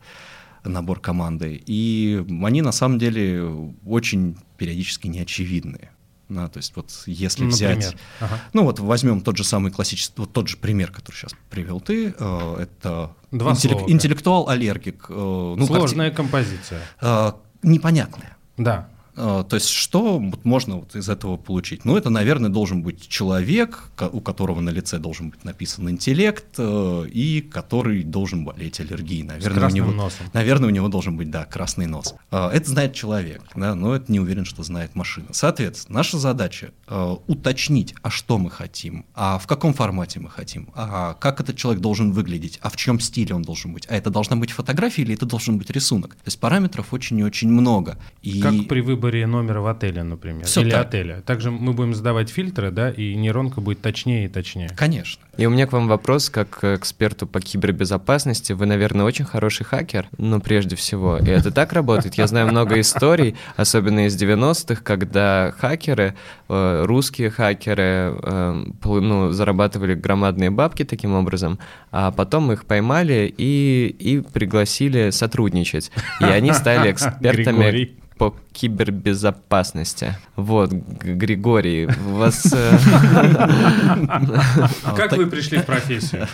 [0.64, 5.92] набор команды, и они на самом деле очень периодически неочевидные.
[6.28, 8.00] Да, то есть вот если Ну, взять, например?
[8.20, 8.40] Ага.
[8.54, 12.14] ну вот возьмем тот же самый классический, вот тот же пример, который сейчас привел ты,
[12.16, 13.92] э, это Два слова, да.
[13.94, 15.06] интеллектуал-аллергик.
[15.10, 16.82] э, ну, Сложная композиция.
[17.02, 17.32] э,
[17.64, 18.38] непонятная.
[18.58, 18.90] Да.
[19.16, 21.86] Э, То есть что можно вот из этого получить?
[21.86, 27.06] Ну, это, наверное, должен быть человек, у которого на лице должен быть написан интеллект, э,
[27.12, 29.24] и который должен болеть аллергией.
[29.24, 30.26] Наверное, у него, носом.
[30.34, 32.16] Наверное, у него должен быть, да, красный нос.
[32.32, 35.28] Э, Это знает человек, да, но это не уверен, что знает машина.
[35.32, 40.70] Соответственно, наша задача э, уточнить, а что мы хотим, а в каком формате мы хотим,
[40.76, 44.10] а как этот человек должен выглядеть, а в чем стиле он должен быть, а это
[44.10, 46.16] должна быть фотография или это должен быть рисунок.
[46.16, 47.98] То есть параметров очень и очень много.
[48.22, 48.42] И...
[48.42, 50.88] Как при выборе номера в отеле, например, Всё или так.
[50.88, 51.22] отеля.
[51.22, 54.70] Также мы будем задавать фильтры, да, и нейронка будет точнее и точнее.
[54.76, 55.22] Конечно.
[55.38, 58.52] И у меня к вам вопрос, как к эксперту по кибербезопасности.
[58.52, 61.18] Вы, наверное, очень хороший хакер, ну, прежде всего.
[61.18, 62.16] И это так работает?
[62.16, 66.16] Я знаю много историй, особенно из 90-х, когда хакеры,
[66.50, 71.58] э, русские хакеры, э, ну, зарабатывали громадные бабки таким образом,
[71.92, 75.92] а потом их поймали и, и пригласили сотрудничать.
[76.20, 77.96] И они стали экспертами Григорий.
[78.20, 80.18] По кибербезопасности.
[80.36, 82.54] Вот, Григорий, вас...
[82.54, 82.78] э,
[84.98, 86.28] как вы пришли в профессию?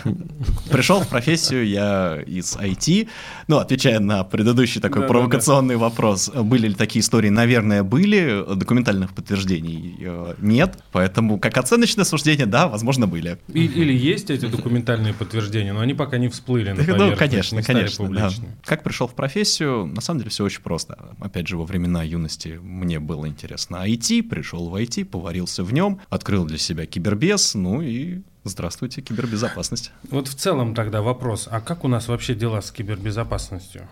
[0.68, 3.08] Пришел в профессию я из IT.
[3.46, 7.28] Ну, отвечая на предыдущий такой провокационный вопрос, были ли такие истории?
[7.28, 8.44] Наверное, были.
[8.56, 10.82] Документальных подтверждений э, нет.
[10.90, 13.38] Поэтому, как оценочное суждение, да, возможно, были.
[13.46, 17.78] Или есть эти документальные подтверждения, но они пока не всплыли на Ну, поверхность, конечно, стали
[17.78, 18.04] конечно.
[18.04, 18.56] публичными.
[18.64, 19.86] Как пришел в профессию?
[19.86, 20.98] На самом деле все очень просто.
[21.20, 23.86] Опять же, во времена юности мне было интересно.
[23.86, 29.92] IT, пришел в IT, поварился в нем, открыл для себя кибербез, ну и здравствуйте, кибербезопасность.
[30.10, 33.82] Вот в целом тогда вопрос, а как у нас вообще дела с кибербезопасностью?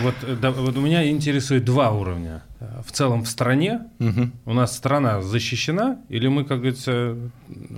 [0.00, 2.42] Вот, э, да, вот у меня интересует два уровня.
[2.86, 4.32] В целом в стране, Мгм.
[4.46, 7.14] у нас страна защищена, или мы, как говорится...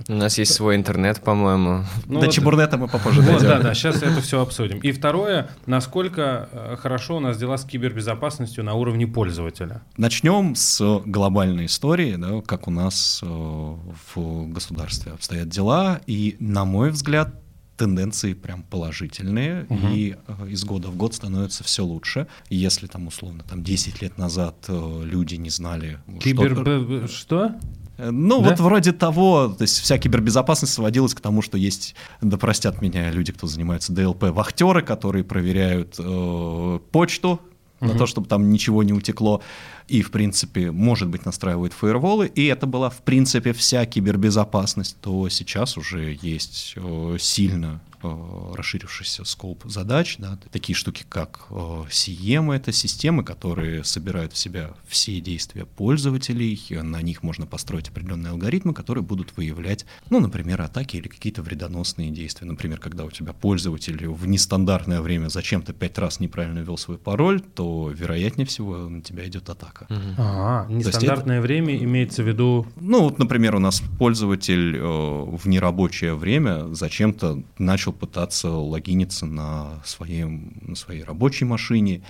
[0.07, 1.83] У нас есть свой интернет, по-моему.
[2.05, 3.47] ну До вот- чебурнета мы попозже Вот, дойдем.
[3.49, 4.77] да, да, сейчас это все обсудим.
[4.79, 9.81] И второе, насколько э, хорошо у нас дела с кибербезопасностью на уровне пользователя.
[9.97, 15.99] Начнем с глобальной истории, да, как у нас э, в государстве обстоят дела.
[16.07, 17.33] И, на мой взгляд,
[17.77, 19.87] тенденции прям положительные, Мгм.
[19.93, 22.25] и э, из года в год становится все лучше.
[22.49, 27.07] И Если там условно там 10 лет назад э, люди не знали, что- Кибер...
[27.07, 27.55] Что?
[27.99, 28.49] Э, Ну, Да?
[28.49, 33.11] вот вроде того, то есть вся кибербезопасность сводилась к тому, что есть, да простят меня
[33.11, 37.39] люди, кто занимается DLP, вахтеры, которые проверяют э, почту
[37.79, 39.41] на то, чтобы там ничего не утекло,
[39.87, 45.29] и, в принципе, может быть, настраивают фаерволы, и это была, в принципе, вся кибербезопасность, то
[45.29, 51.53] сейчас уже есть э, сильно расширившийся scope задач, да, такие штуки, как э,
[51.89, 57.89] SIEM, это системы, которые собирают в себя все действия пользователей, э, на них можно построить
[57.89, 62.47] определенные алгоритмы, которые будут выявлять, ну, например, атаки или какие-то вредоносные действия.
[62.47, 67.41] Например, когда у тебя пользователь в нестандартное время зачем-то пять раз неправильно ввел свой пароль,
[67.41, 69.87] то, вероятнее всего, на тебя идет атака.
[70.17, 72.67] Ага, есть нестандартное время имеется в виду...
[72.75, 79.81] Ну, вот, например, у нас пользователь э, в нерабочее время зачем-то начал пытаться логиниться на,
[79.85, 82.03] своем, на своей рабочей машине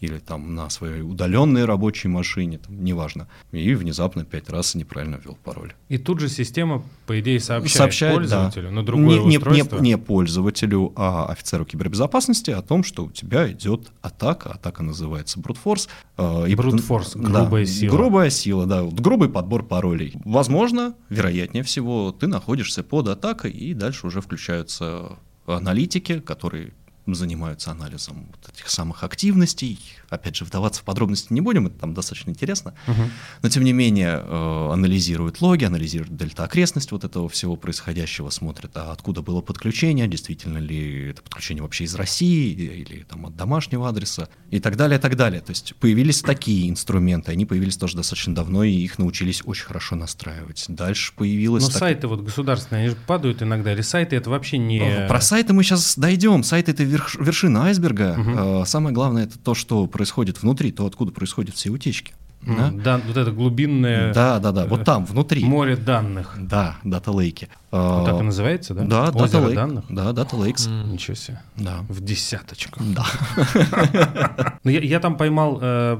[0.00, 3.28] или там на своей удаленной рабочей машине, там, неважно.
[3.52, 5.72] И внезапно пять раз неправильно ввел пароль.
[5.88, 8.70] И тут же система, по идее, сообщает, Сообщает, пользователю да.
[8.74, 9.78] на другое не, не- не- устройство.
[9.78, 14.50] Не, пользователю, а офицеру кибербезопасности о том, что у тебя идет атака.
[14.52, 15.88] Атака называется брутфорс.
[16.18, 17.90] Э, Брутфорс, грубая сила.
[17.96, 18.82] Грубая сила, да.
[18.84, 20.14] Грубый подбор паролей.
[20.24, 26.72] Возможно, вероятнее всего, ты находишься под атакой, и дальше уже включаются аналитики, которые
[27.14, 29.78] занимаются анализом вот этих самых активностей.
[30.08, 32.74] Опять же, вдаваться в подробности не будем, это там достаточно интересно.
[32.86, 33.10] Мгм.
[33.42, 38.92] Но, тем не менее, э, анализируют логи, анализируют дельта-окрестность вот этого всего происходящего, смотрят, а
[38.92, 44.28] откуда было подключение, действительно ли это подключение вообще из России или там от домашнего адреса
[44.50, 45.40] и так далее, и так далее.
[45.40, 49.96] То есть появились такие инструменты, они появились тоже достаточно давно, и их научились очень хорошо
[49.96, 50.64] настраивать.
[50.68, 51.64] Дальше появилась...
[51.64, 54.78] Но так- сайты вот государственные, они же падают иногда, или сайты это вообще не...
[54.78, 56.42] Э, Про сайты мы сейчас дойдем.
[56.42, 58.14] Сайты это верш- вершина айсберга.
[58.62, 62.14] Э, Самое главное это то, что происходит внутри, то, откуда происходят все утечки.
[62.46, 62.70] Да?
[62.72, 64.66] да, вот это глубинное Да, да, да.
[64.66, 65.44] Вот там, внутри.
[65.44, 66.34] море данных.
[66.38, 67.48] Да, дата лейки.
[67.72, 68.84] Вот так и называется, да?
[68.84, 69.54] Да, Data Озеро Lake.
[69.54, 69.84] данных?
[69.90, 70.68] Да, Data Lakes.
[70.90, 71.42] Ничего себе.
[71.56, 71.80] Да.
[71.88, 72.80] В десяточку.
[72.94, 73.04] Да.
[74.64, 75.96] Ну, я, я там поймал э,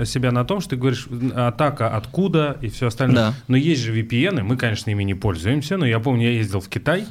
[0.00, 3.16] э, себя на том, что ты говоришь, атака откуда и все остальное.
[3.16, 3.34] Да.
[3.46, 6.68] Но есть же VPN, мы, конечно, ими не пользуемся, но я помню, я ездил в
[6.68, 7.06] Китай,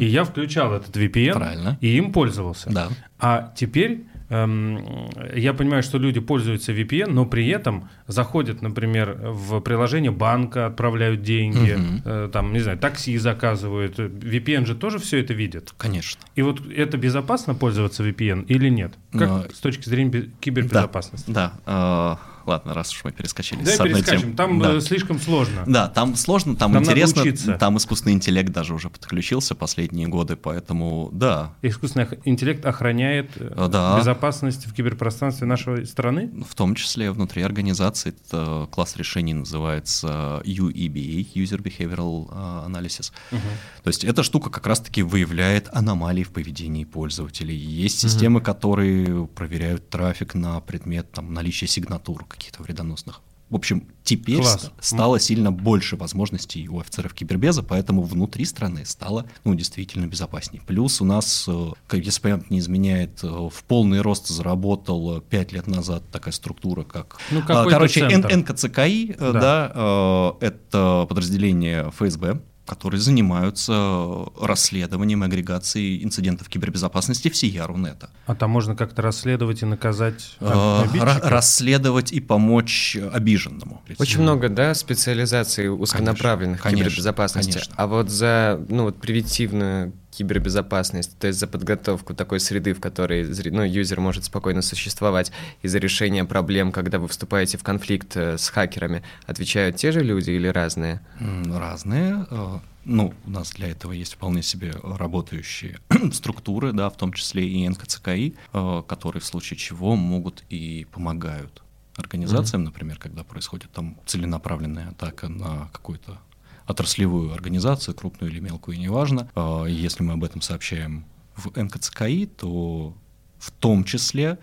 [0.00, 1.78] и я включал этот VPN, Правильно.
[1.80, 2.70] и им пользовался.
[2.70, 2.88] Да.
[3.18, 10.10] А теперь я понимаю, что люди пользуются VPN, но при этом заходят, например, в приложение
[10.10, 13.98] банка, отправляют деньги, э, там, не знаю, такси заказывают.
[13.98, 15.74] VPN же тоже все это видит.
[15.76, 16.20] Конечно.
[16.34, 18.92] И вот это безопасно пользоваться VPN или нет?
[19.12, 21.30] Как Но- с точки зрения бе- кибербезопасности?
[21.30, 21.52] Да.
[21.66, 24.34] э, ладно, раз уж мы перескочили Давай с одной темы.
[24.34, 24.74] там Да.
[24.74, 25.64] э, слишком сложно.
[25.66, 31.10] Да, там сложно, там надо интересно, там искусственный интеллект даже уже подключился последние годы, поэтому
[31.12, 33.98] да, Искусственный интеллект охраняет э, А, да.
[33.98, 36.30] безопасность в киберпространстве нашей страны?
[36.48, 43.12] в том числе внутри организации это класс решений называется UEBA, User Behavioral э, Analysis.
[43.30, 47.56] То есть эта штука как раз-таки выявляет аномалии в поведении пользователей.
[47.56, 53.20] Есть системы, которые проверяют трафик на предмет там, наличия сигнатур каких-то вредоносных.
[53.50, 54.62] В общем, теперь Класс.
[54.62, 60.62] ста- стало сильно больше возможностей у офицеров кибербеза, поэтому внутри страны стало ну, действительно безопаснее.
[60.66, 65.52] Плюс у нас, э, как если память не изменяет, э, в полный рост заработал 5
[65.52, 67.18] лет назад такая структура, как...
[67.30, 68.40] Ну, какой-то Короче, Н-.
[68.40, 69.32] НКЦКИ, э, Да.
[69.32, 78.10] да, э, это подразделение ФСБ, которые занимаются расследованием и агрегацией инцидентов кибербезопасности всея Рунета.
[78.26, 80.46] А там можно как-то расследовать и наказать Э,
[80.84, 81.26] об- обидчика?
[81.26, 83.82] ра- Расследовать и помочь обиженному.
[83.98, 87.52] Очень много, да, специализаций узконаправленных конечно, кибербезопасности.
[87.52, 87.74] конечно.
[87.76, 93.26] А вот за, ну, вот превентивную кибербезопасность, то есть за подготовку такой среды, в которой
[93.50, 98.36] ну, юзер может спокойно существовать, и за решение проблем, когда вы вступаете в конфликт э,
[98.38, 101.00] с хакерами, отвечают те же люди или разные?
[101.46, 102.26] Разные.
[102.30, 105.78] э, Ну, у нас для этого есть вполне себе работающие
[106.12, 111.62] структуры, да, в том числе и НКЦКИ, э, которые в случае чего могут и помогают
[111.96, 116.18] организациям, например, когда происходит там целенаправленная атака на какую-то
[116.66, 119.28] отраслевую организацию, крупную или мелкую, неважно.
[119.68, 121.04] И Если мы об этом сообщаем
[121.36, 122.94] в НКЦКИ, то
[123.38, 124.38] в том числе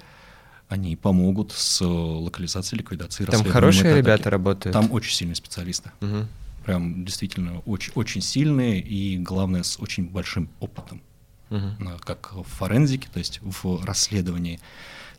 [0.67, 3.97] они помогут с локализацией, ликвидацией, Там хорошие атаки.
[3.97, 4.73] ребята работают?
[4.73, 5.91] Там очень сильные специалисты.
[6.01, 6.27] Мгм.
[6.65, 11.01] Прям действительно очень, очень сильные и, главное, с очень большим опытом.
[11.49, 14.60] Э, Как в форензике, то есть в расследовании,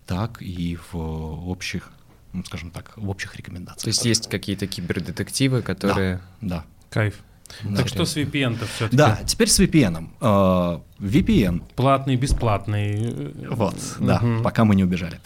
[0.06, 0.96] так и в
[1.48, 1.90] общих,
[2.32, 3.82] ну, скажем так, в общих рекомендациях.
[3.82, 6.20] То есть есть какие-то кибердетективы, которые...
[6.40, 6.64] Да.
[6.90, 7.14] Кайф.
[7.64, 7.78] Да.
[7.78, 8.96] Так что с VPN-то все-таки?
[8.96, 10.06] Да, теперь с VPN.
[10.20, 13.32] Э, VPN Платный, бесплатный.
[13.50, 14.44] Вот, да, Мгм.
[14.44, 15.18] пока мы не убежали.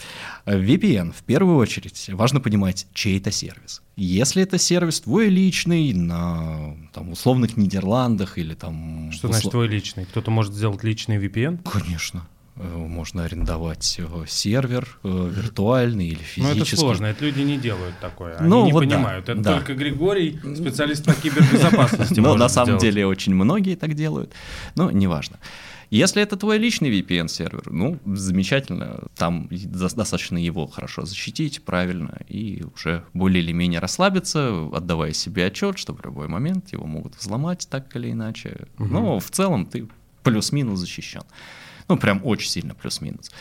[0.47, 3.83] VPN, в первую очередь, важно понимать, чей это сервис.
[3.95, 9.11] Если это сервис твой личный на там, условных Нидерландах или там...
[9.11, 10.05] Что усло- значит твой личный?
[10.05, 11.59] Кто-то может сделать личный VPN?
[11.69, 12.27] Конечно.
[12.57, 16.61] Э, Можно арендовать э, сервер э, виртуальный или Ну, физический.
[16.61, 18.37] это сложно, это люди не делают такое.
[18.37, 19.29] Они Ну, не вот да, понимают.
[19.29, 19.53] Это да.
[19.55, 22.13] только Григорий, специалист по кибербезопасности.
[22.19, 24.31] Но может на самом деле очень многие так делают.
[24.75, 25.37] Но неважно.
[25.91, 33.03] Если это твой личный VPN-сервер, ну, замечательно, там достаточно его хорошо защитить правильно и уже
[33.13, 37.95] более или менее расслабиться, отдавая себе отчет, что в любой момент его могут взломать так
[37.95, 38.67] или иначе.
[38.79, 39.87] Но в целом ты
[40.23, 41.21] плюс-минус защищен.
[41.87, 43.31] Ну, прям очень сильно плюс-минус.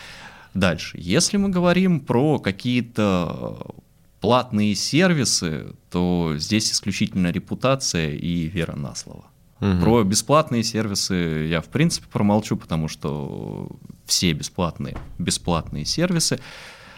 [0.54, 0.98] Дальше.
[1.00, 3.74] Если мы говорим про какие-то
[4.20, 9.24] платные сервисы, то здесь исключительно репутация и вера на слово.
[9.60, 9.80] Мгм.
[9.80, 13.68] Про бесплатные сервисы я в принципе промолчу, потому что
[14.06, 16.38] все бесплатные, бесплатные сервисы.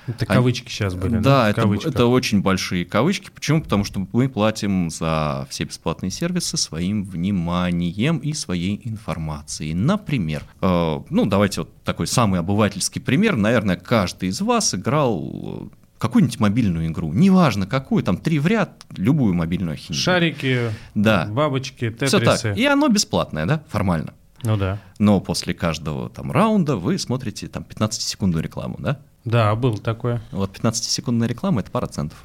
[0.07, 1.19] Это кавычки сейчас были.
[1.19, 3.31] Да, в это, это очень большие кавычки.
[3.35, 3.63] Почему?
[3.63, 9.75] Потому что мы платим за все бесплатные сервисы своим вниманием и своей информацией.
[9.75, 13.37] Например, э, ну давайте вот такой самый обывательский пример.
[13.37, 17.13] Наверное, каждый из вас играл э, какую-нибудь мобильную игру.
[17.13, 20.01] Неважно какую, там три в ряд, любую мобильную ахинею.
[20.01, 21.27] Шарики, Да.
[21.27, 22.39] бабочки, Все так.
[22.39, 22.55] тетрисы.
[22.55, 24.15] И оно бесплатное, да, формально.
[24.43, 24.79] Ну да.
[24.99, 29.01] Но после каждого там раунда вы смотрите там 15-секундную рекламу, да?
[29.27, 30.23] Да, было такое.
[30.31, 32.17] Вот 15-секундная реклама— это пара центов.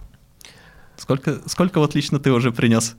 [0.97, 2.95] Сколько, сколько вот лично ты уже принес?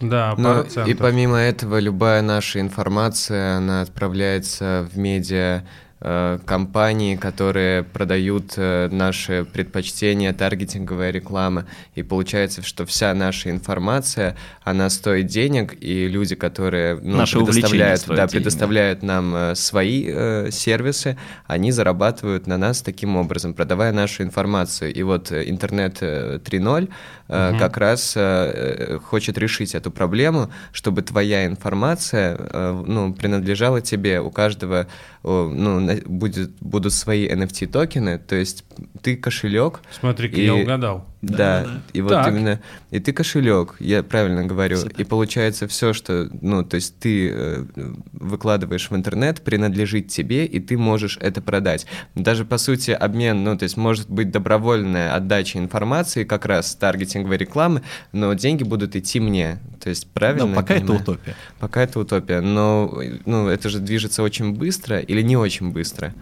[0.00, 0.98] Да, Ну, пара и центов.
[0.98, 5.64] помимо этого, любая наша информация, она отправляется в медиа
[6.00, 11.66] компании, которые продают э, наши предпочтения, таргетинговая реклама.
[11.96, 18.04] И получается, что вся наша информация, она стоит денег, и люди, которые ну, увлечения предоставляют,
[18.06, 23.92] да, денег, предоставляют нам э, свои э, сервисы, они зарабатывают на нас таким образом, продавая
[23.92, 24.94] нашу информацию.
[24.94, 26.88] И вот э, интернет э, 3.0
[27.28, 27.58] э, Мгм.
[27.58, 34.20] как раз э, э, хочет решить эту проблему, чтобы твоя информация э, ну, принадлежала тебе.
[34.20, 34.86] У каждого
[35.24, 38.64] о, ну, будет, будут свои NFT-токены, то есть
[39.02, 41.06] ты кошелек, Смотри-ка, И- я угадал.
[41.20, 41.82] Да, Да, да.
[41.92, 42.28] и вот Так.
[42.28, 42.60] именно,
[42.92, 47.30] и ты кошелек, я правильно говорю, Всё и получается все, что, ну, то есть ты
[47.32, 47.64] э,
[48.12, 51.86] выкладываешь в интернет, принадлежит тебе, и ты можешь это продать.
[52.14, 57.36] Даже по сути обмен, ну, то есть может быть добровольная отдача информации, как раз таргетинговой
[57.36, 60.50] рекламы, но деньги будут идти мне, то есть правильно?
[60.50, 61.34] Я пока это утопия.
[61.58, 62.96] Пока это утопия, но
[63.26, 65.77] ну, это же движется очень быстро или не очень быстро?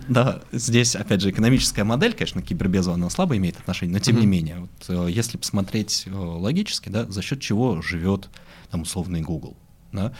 [0.08, 4.16] Да, здесь, опять же, экономическая модель, конечно, к кибербезу она слабо имеет отношение, но тем
[4.16, 4.30] не Мгм.
[4.30, 8.28] менее, вот, э, если посмотреть э, логически, да, за счет чего живет
[8.70, 9.56] там условный Google,
[9.92, 10.12] да,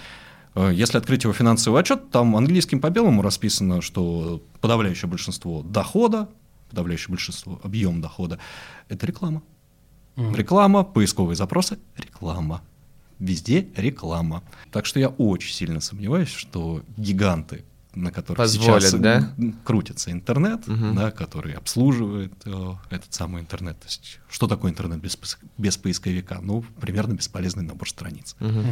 [0.57, 6.29] Э, если открыть его финансовый отчет, там английским по белому расписано, что подавляющее большинство дохода,
[6.71, 8.39] подавляющее большинство объем дохода,
[8.89, 9.43] это реклама.
[10.17, 10.35] Мгм.
[10.35, 12.63] Реклама, поисковые запросы, реклама.
[13.19, 14.43] Везде реклама.
[14.73, 17.65] Так что я очень сильно сомневаюсь, что гиганты,
[17.97, 19.33] на которых Позволят, сейчас да?
[19.65, 20.95] крутится интернет, Мгм.
[20.95, 23.79] да, который обслуживает э, этот самый интернет.
[23.81, 25.19] То есть, что такое интернет без,
[25.59, 26.39] без поисковика?
[26.43, 28.37] Ну, примерно бесполезный набор страниц.
[28.41, 28.65] Мгм.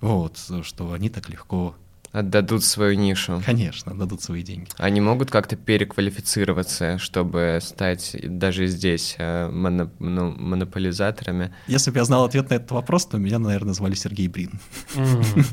[0.00, 1.74] Вот, что они так легко,
[2.12, 3.42] Отдадут свою нишу.
[3.44, 4.70] конечно, дадут свои деньги.
[4.78, 11.52] Они могут как-то переквалифицироваться, чтобы стать даже здесь э, моно- ну, монополизаторами.
[11.66, 14.52] Если бы я знал ответ на этот вопрос, то меня, наверное, звали Сергей Брин.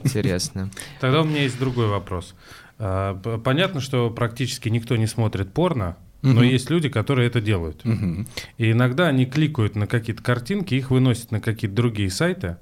[0.03, 0.69] Интересно.
[1.01, 2.33] Тогда у меня есть другой вопрос.
[2.85, 6.43] А, Понятно, что практически никто не смотрит порно, но Мгм.
[6.43, 7.85] есть люди, которые это делают.
[7.85, 8.27] Мгм.
[8.57, 12.57] И иногда они кликают на какие-то картинки, их выносят на какие-то другие сайты,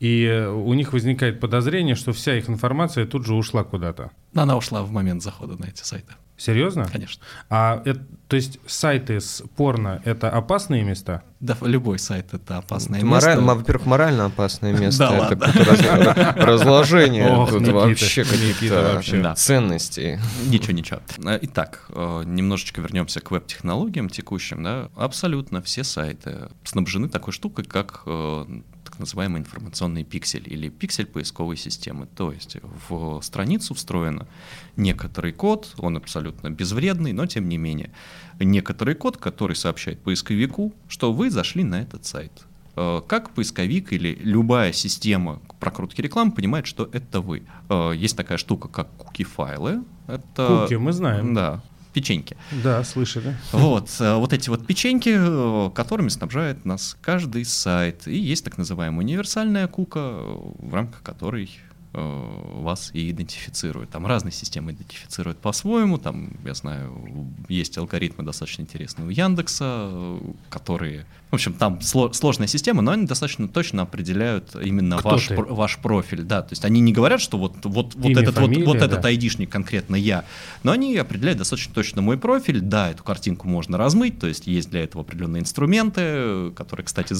[0.00, 4.10] и э, у них возникает подозрение, что вся их информация тут же ушла куда-то.
[4.34, 6.86] Она ушла в момент захода на эти сайты, Серьезно?
[6.90, 7.22] конечно.
[7.50, 11.22] А это, то есть сайты с порно это опасные места?
[11.38, 13.28] Да, любой сайт это опасное Это место.
[13.30, 15.08] мораль- мо- во-первых, морально опасное место.
[15.10, 15.38] Да это
[15.90, 16.32] ладно.
[16.36, 20.18] разложение Ох, тут Никита, вообще каких-то ценностей.
[20.46, 21.00] Ничего, ничего.
[21.42, 24.62] Итак, э, немножечко вернемся к веб-технологиям текущим.
[24.62, 24.88] Да?
[24.96, 28.44] Абсолютно все сайты снабжены такой штукой, как э,
[29.00, 32.06] называемый информационный пиксель или пиксель поисковой системы.
[32.06, 32.56] То есть
[32.88, 34.26] в страницу встроен
[34.76, 37.90] некоторый код, он абсолютно безвредный, но тем не менее,
[38.38, 42.32] некоторый код, который сообщает поисковику, что вы зашли на этот сайт.
[42.76, 47.42] Э, Как поисковик или любая система прокрутки рекламы понимает, что это вы.
[47.68, 49.82] Э, Есть такая штука, как куки-файлы.
[50.06, 51.34] Это, Куки, мы знаем.
[51.34, 52.36] Да, печеньки.
[52.62, 53.36] Да, слышали.
[53.52, 58.06] Вот, э, вот эти вот печеньки, э, которыми снабжает нас каждый сайт.
[58.06, 61.50] И есть так называемая универсальная кука, в рамках которой
[61.92, 63.90] э, вас и идентифицирует.
[63.90, 65.98] Там разные системы идентифицируют по-своему.
[65.98, 71.06] Там, я знаю, есть алгоритмы достаточно интересные у Яндекса, которые...
[71.30, 75.44] В общем, там сло- сложная система, но они достаточно точно определяют именно Кто ваш, про-
[75.54, 76.22] ваш профиль.
[76.22, 78.78] Да, то есть они не говорят, что вот, вот, вот Имя, этот, вот, фамилия, вот
[78.78, 78.86] да.
[78.86, 80.24] этот айдишник конкретно я,
[80.64, 82.60] но они определяют достаточно точно мой профиль.
[82.60, 87.14] Да, эту картинку можно размыть, то есть есть для этого определенные инструменты, э, которые, кстати,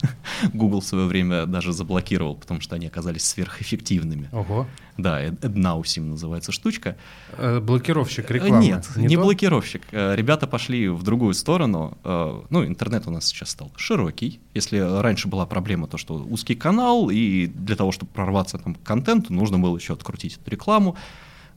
[0.52, 4.28] Google в свое время даже заблокировал, потому что они оказались сверхэффективными.
[4.32, 4.66] Ого.
[4.96, 6.96] Да, AdNowSim называется штучка.
[7.36, 8.64] Э, Блокировщик Э, рекламы.
[8.64, 9.22] Нет, не, то?
[9.22, 9.82] блокировщик.
[9.92, 11.98] Э, Ребята пошли в другую сторону.
[12.04, 14.38] Э, Ну, интернет у нас сейчас стал широкий.
[14.52, 18.82] Если раньше была проблема, то что узкий канал, и для того, чтобы прорваться там, к
[18.82, 20.94] контенту, нужно было еще открутить эту рекламу.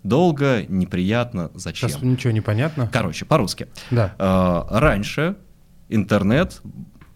[0.03, 1.89] Долго, неприятно, зачем?
[1.89, 2.89] Сейчас ничего не понятно.
[2.93, 3.67] Короче, по-русски.
[3.91, 4.15] Да.
[4.17, 5.35] Э, Раньше
[5.89, 6.61] интернет,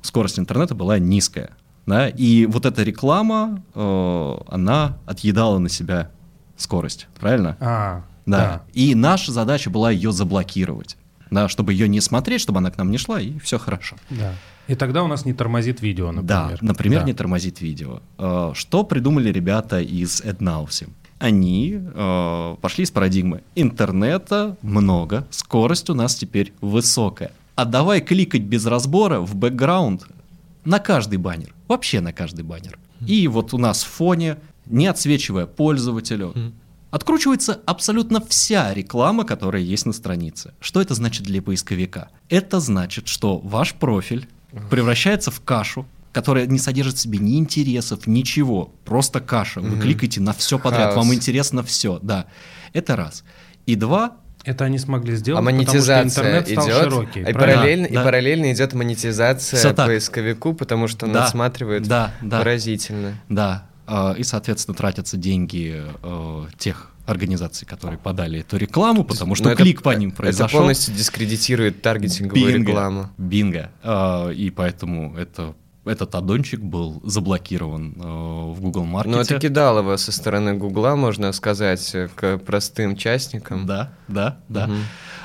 [0.02, 1.52] скорость интернета была низкая.
[1.86, 6.12] Да, и вот эта реклама, э, она отъедала на себя
[6.58, 7.56] скорость, правильно?
[7.62, 8.38] А, Да.
[8.38, 8.62] да.
[8.74, 10.98] И наша задача была ее заблокировать.
[11.32, 13.96] Да, чтобы ее не смотреть, чтобы она к нам не шла, и все хорошо.
[14.10, 14.34] Да.
[14.67, 16.28] И тогда у нас не тормозит видео, например.
[16.28, 17.06] Да, например, Да.
[17.06, 18.02] не тормозит видео.
[18.17, 20.89] Э, Что придумали ребята из AdNowSim?
[21.19, 27.32] Они э, пошли из парадигмы интернета много, скорость у нас теперь высокая.
[27.56, 30.08] А давай кликать без разбора в бэкграунд
[30.65, 32.78] на каждый баннер, вообще на каждый баннер.
[33.06, 36.34] И вот у нас в фоне, не отсвечивая пользователю,
[36.89, 40.54] откручивается абсолютно вся реклама, которая есть на странице.
[40.60, 42.10] Что это значит для поисковика?
[42.30, 44.28] Это значит, что ваш профиль
[44.69, 49.61] превращается в кашу, которая не содержит в себе ни интересов, ничего, просто каша.
[49.61, 50.97] Вы кликаете на все подряд, Хаос.
[51.05, 52.25] вам интересно все, да.
[52.73, 53.23] Это раз.
[53.65, 57.19] И два, Это они смогли сделать, А потому что монетизация интернет стал идет, широкий.
[57.21, 57.39] и правильно?
[57.55, 58.01] параллельно, Да.
[58.01, 59.87] и параллельно идет монетизация Всё так.
[59.87, 61.23] поисковику, потому что он Да.
[61.25, 62.39] отсматривает Да, да.
[62.39, 63.13] поразительно.
[63.29, 69.45] да, э, и, соответственно, тратятся деньги э, тех организаций, которые подали эту рекламу, потому что
[69.45, 70.60] Но это- клик по ним Это произошел.
[70.62, 72.67] полностью дискредитирует таргетинговую Бинго.
[72.71, 73.10] рекламу.
[73.17, 73.69] Бинго.
[73.83, 75.54] А, И поэтому это
[75.85, 78.01] этот аддончик был заблокирован э,
[78.54, 79.08] в Google Market.
[79.10, 83.65] Ну, это кидалово со стороны Гугла, можно сказать, к простым частникам.
[83.65, 84.67] Да, да, да.
[84.67, 84.77] Мгм.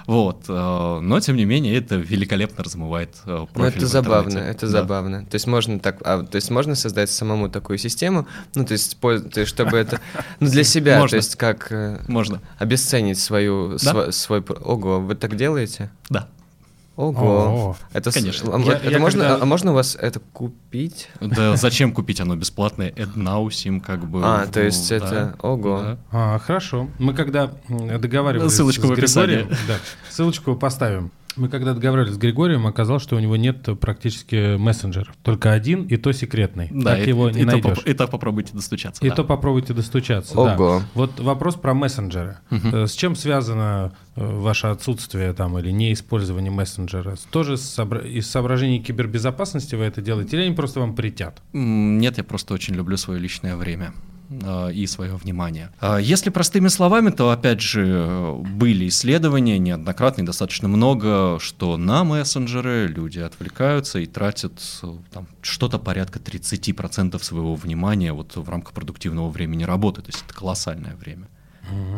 [0.08, 4.66] Вот, э, но тем не менее это великолепно размывает э, профиль Ну, это забавно, это
[4.66, 4.72] Да.
[4.72, 5.26] забавно.
[5.26, 8.98] То есть можно так, а, то есть можно создать самому такую систему, ну, то есть,
[8.98, 10.00] то есть чтобы это,
[10.40, 11.16] ну, для себя, то Можно.
[11.16, 13.92] есть как э, Можно, обесценить свою, Да.
[13.92, 15.90] сво- свой, ого, вы так делаете?
[16.08, 16.26] да.
[16.98, 17.76] Ого.
[17.92, 18.54] Это, с- Конечно.
[18.56, 21.08] а, Я- это я можно, когда- а можно у вас это купить?
[21.20, 22.90] Да зачем купить оно бесплатное?
[22.90, 24.20] AdNow, как бы.
[24.24, 25.96] А, то есть это, ого.
[26.10, 26.88] А, хорошо.
[26.98, 29.46] Мы когда договаривались Ссылочку с в описании.
[30.10, 31.12] Ссылочку поставим.
[31.38, 35.14] Мы когда договаривались с Григорием, оказалось, что у него нет практически мессенджеров.
[35.22, 36.68] Только один, и то секретный.
[36.70, 37.76] Да, так и, его и- не и то найдешь.
[37.78, 39.04] поп- и то попробуйте достучаться.
[39.04, 39.14] И да.
[39.14, 40.34] то попробуйте достучаться.
[40.34, 40.54] да.
[40.56, 40.82] Ого.
[40.94, 42.38] Вот вопрос про мессенджеры.
[42.50, 47.16] Э, С чем связано э, ваше отсутствие там или неиспользование мессенджера?
[47.30, 51.40] Тоже из соображений кибербезопасности вы это делаете, или они просто вам притят?
[51.52, 53.92] Нет, я просто очень люблю свое личное время
[54.72, 55.70] и свое внимание.
[55.80, 61.76] А, Если простыми словами, то опять же э, были исследования неоднократно и достаточно много, что
[61.78, 68.48] на мессенджеры люди отвлекаются и тратят э, там, что-то порядка 30% своего внимания вот в
[68.48, 70.02] рамках продуктивного времени работы.
[70.02, 71.28] То есть это колоссальное время.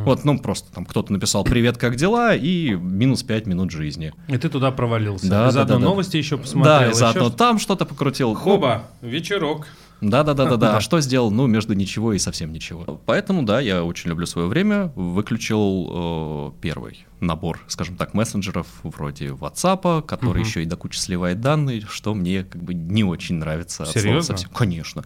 [0.05, 4.12] Вот, ну просто там кто-то написал «Привет, как дела?» и минус 5 минут жизни.
[4.26, 5.28] И ты туда провалился.
[5.28, 5.85] Да, и да, заодно да, да.
[5.87, 6.78] новости еще посмотрел.
[6.78, 8.35] да, и еще заодно что- там что-то покрутил.
[8.35, 9.68] Хоба, вечерок.
[10.01, 10.77] Да, да, да, да, да.
[10.77, 11.31] А что сделал?
[11.31, 13.01] Ну, между ничего и совсем ничего.
[13.07, 14.93] Поэтому, да, я очень люблю свое время.
[14.95, 21.41] Выключил э, первый набор, скажем так, мессенджеров вроде WhatsApp, который еще и до кучи сливает
[21.41, 23.85] данные, что мне как бы не очень нравится.
[23.85, 24.23] Серьезно?
[24.23, 24.51] совсем.
[24.55, 25.05] Конечно.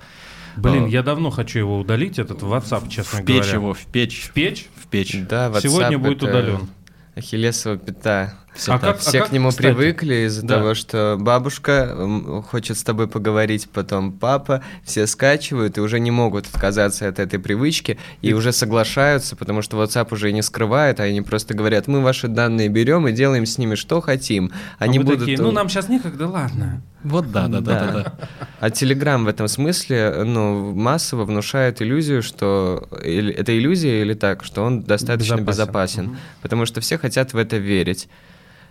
[0.56, 3.52] Блин, А, я давно хочу его удалить, этот WhatsApp, честно в печь говоря.
[3.54, 4.68] его, в печь, В печь?
[4.76, 5.16] в печь.
[5.28, 6.68] Да, WhatsApp Сегодня будет это удален.
[7.16, 8.34] Ахиллесова пята.
[8.54, 8.92] Всё А так.
[8.92, 9.66] как- Все как, к нему кстати?
[9.66, 10.58] привыкли из-за Да.
[10.58, 16.46] того, что бабушка хочет с тобой поговорить, потом папа, все скачивают и уже не могут
[16.46, 21.00] отказаться от этой привычки и, И- уже соглашаются, потому что WhatsApp уже и не скрывает,
[21.00, 24.52] а они просто говорят, мы ваши данные берем и делаем с ними что хотим.
[24.78, 25.20] Они а мы будут...
[25.20, 26.80] такие, ну нам сейчас некогда, ладно.
[27.02, 28.12] Вот да, да, да, да, да.
[28.60, 34.62] А Telegram в этом смысле, ну, массово внушает иллюзию, что это иллюзия или так, что
[34.62, 35.46] он достаточно Безопасен.
[35.46, 36.16] безопасен, Мгм.
[36.40, 38.08] потому что все хотят в это верить.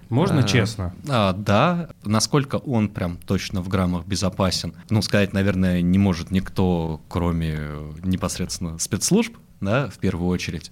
[0.10, 0.44] Можно А.
[0.44, 0.94] честно?
[1.08, 7.02] А, да, насколько он прям точно в граммах безопасен, ну, сказать, наверное, не может никто,
[7.10, 10.70] кроме э, непосредственно спецслужб, да, в первую очередь.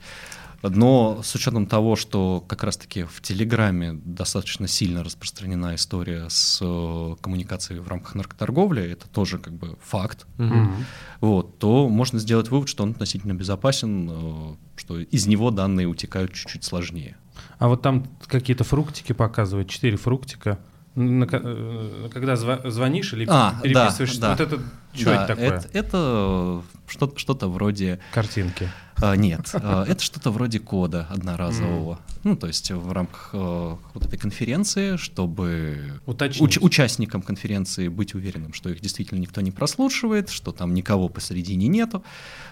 [0.64, 7.16] Но с учетом того, что как раз-таки в Телеграме достаточно сильно распространена история с э,
[7.20, 10.86] коммуникацией в рамках наркоторговли, это тоже как бы факт, Мгм.
[11.20, 16.64] вот, то можно сделать вывод, что он относительно безопасен, что из него данные утекают чуть-чуть
[16.64, 17.18] сложнее.
[17.58, 20.60] А вот там какие-то фруктики показывают, четыре фруктика.
[20.96, 24.44] Э, когда звонишь или А, переписываешься, да, вот да.
[24.44, 24.60] это
[24.94, 25.48] что Да, это такое?
[25.48, 28.70] Это, это что- что-то вроде Картинки.
[29.04, 32.00] А, Нет, а, это что-то вроде кода одноразового.
[32.24, 36.58] Ну, то есть в рамках э, вот этой конференции, чтобы Уточнить.
[36.58, 41.68] уч- участникам конференции быть уверенным, что их действительно никто не прослушивает, что там никого посередине
[41.68, 42.04] нету,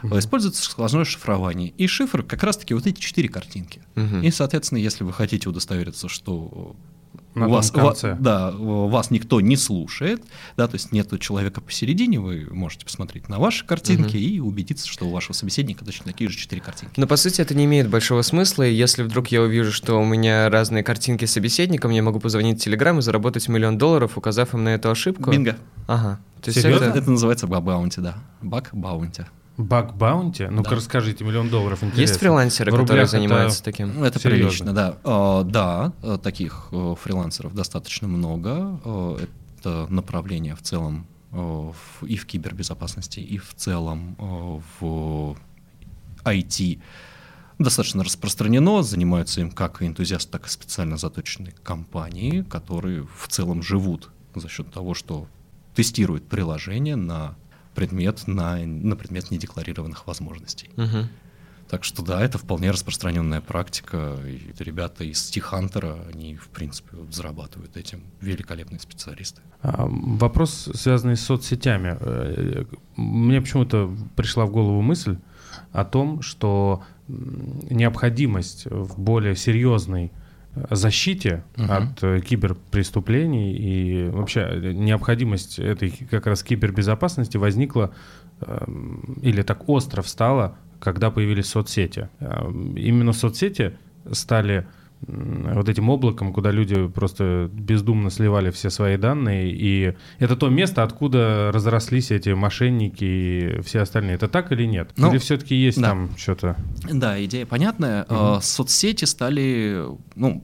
[0.02, 0.18] Мгм.
[0.18, 1.70] используется сквозное шифрование.
[1.78, 3.82] И шифр как раз-таки вот эти четыре картинки.
[3.94, 4.24] Мгм.
[4.24, 6.76] И, соответственно, если вы хотите удостовериться, что
[7.36, 8.12] На вас, конце.
[8.12, 10.24] ва- да, вас никто не слушает,
[10.58, 15.06] да, то есть нету человека посередине, вы можете посмотреть на ваши картинки и убедиться, что
[15.06, 17.00] у вашего собеседника точно такие же четыре картинки.
[17.00, 20.06] Но по сути это не имеет большого смысла, и если вдруг я увижу, что у
[20.06, 24.54] меня разные картинки с собеседником, я могу позвонить в Телеграм и заработать миллион долларов, указав
[24.54, 25.32] им на эту ошибку.
[25.32, 25.58] Бинго.
[25.88, 26.20] Ага.
[26.42, 26.86] То есть Серьезно?
[26.86, 27.00] Это...
[27.00, 28.16] это называется баг-баунти, да.
[28.42, 29.26] Баг-баунти.
[29.60, 30.48] Баг баунти?
[30.50, 30.76] Ну-ка Да.
[30.78, 32.00] расскажите, миллион долларов интересно.
[32.02, 33.94] Есть фрилансеры, которые рублях это- занимаются таким?
[33.94, 34.46] Ну, это Серьезно?
[34.48, 34.98] прилично, да.
[35.04, 38.80] А, да, а, таких э, фрилансеров достаточно много.
[38.86, 39.18] А,
[39.62, 45.36] Это направление в целом э, в- и в кибербезопасности, и в целом э, в
[46.24, 46.80] IT
[47.60, 48.82] достаточно распространено.
[48.84, 54.72] Занимаются им как энтузиасты, так и специально заточенные компании, которые в целом живут за счет
[54.72, 55.28] того, что
[55.76, 57.36] тестируют приложение на
[57.76, 60.70] предмет, на, на предмет недекларированных возможностей.
[60.76, 61.10] Мгм.
[61.70, 64.18] Так что да, это вполне распространенная практика.
[64.26, 69.42] И ребята из Тихантера, они, в принципе, вот зарабатывают этим великолепные специалисты.
[69.62, 71.96] А, Вопрос, связанный с соцсетями.
[72.00, 72.66] Э,
[72.96, 75.18] Мне почему-то пришла в голову мысль
[75.72, 80.12] о том, что необходимость в более серьезной
[80.70, 81.72] защите Мгм.
[81.72, 87.92] от э, киберпреступлений и вообще э, необходимость этой как раз кибербезопасности возникла
[88.42, 92.10] эм, или так остро встала, когда появились соцсети.
[92.20, 93.74] Эм, Именно соцсети
[94.12, 94.66] стали
[95.08, 100.84] вот этим облаком, куда люди просто бездумно сливали все свои данные, и это то место,
[100.84, 104.16] откуда разрослись эти мошенники и все остальные.
[104.16, 104.92] Это так или нет?
[104.98, 105.90] Ну, или все-таки есть да.
[105.90, 106.58] там что-то?
[106.92, 108.06] Да, идея понятная.
[108.10, 109.86] Э, Соцсети стали,
[110.16, 110.44] ну,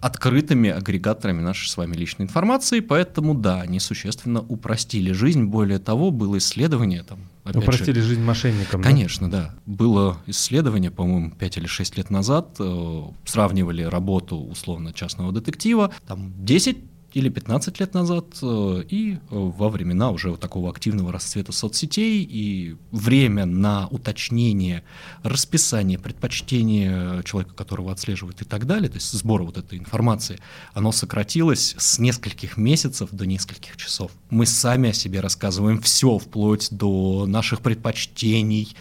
[0.00, 5.44] открытыми агрегаторами нашей с вами личной информации, поэтому да, они существенно упростили жизнь.
[5.44, 7.20] Более того, было исследование там.
[7.44, 8.82] опять же, Упростили жизнь мошенникам.
[8.82, 8.88] да?
[8.88, 9.54] Конечно, да.
[9.66, 16.32] Было исследование, по-моему, 5 или 6 лет назад, э, сравнивали работу условно частного детектива, там
[16.44, 16.78] 10
[17.12, 22.22] или 15 лет назад, э, и э, во времена уже вот такого активного расцвета соцсетей,
[22.22, 24.82] и время на уточнение
[25.22, 30.38] расписания, предпочтения человека, которого отслеживают и так далее, то есть сбора вот этой информации,
[30.74, 34.12] оно сократилось с нескольких месяцев до нескольких часов.
[34.30, 38.74] Мы сами о себе рассказываем все, вплоть до наших предпочтений,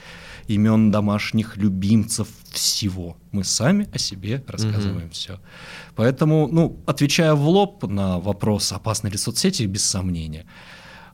[0.50, 3.16] имен домашних любимцев, всего.
[3.32, 5.40] Мы сами о себе рассказываем все.
[5.96, 10.46] Поэтому, ну, отвечая в лоб на вопрос, опасны ли соцсети, без сомнения.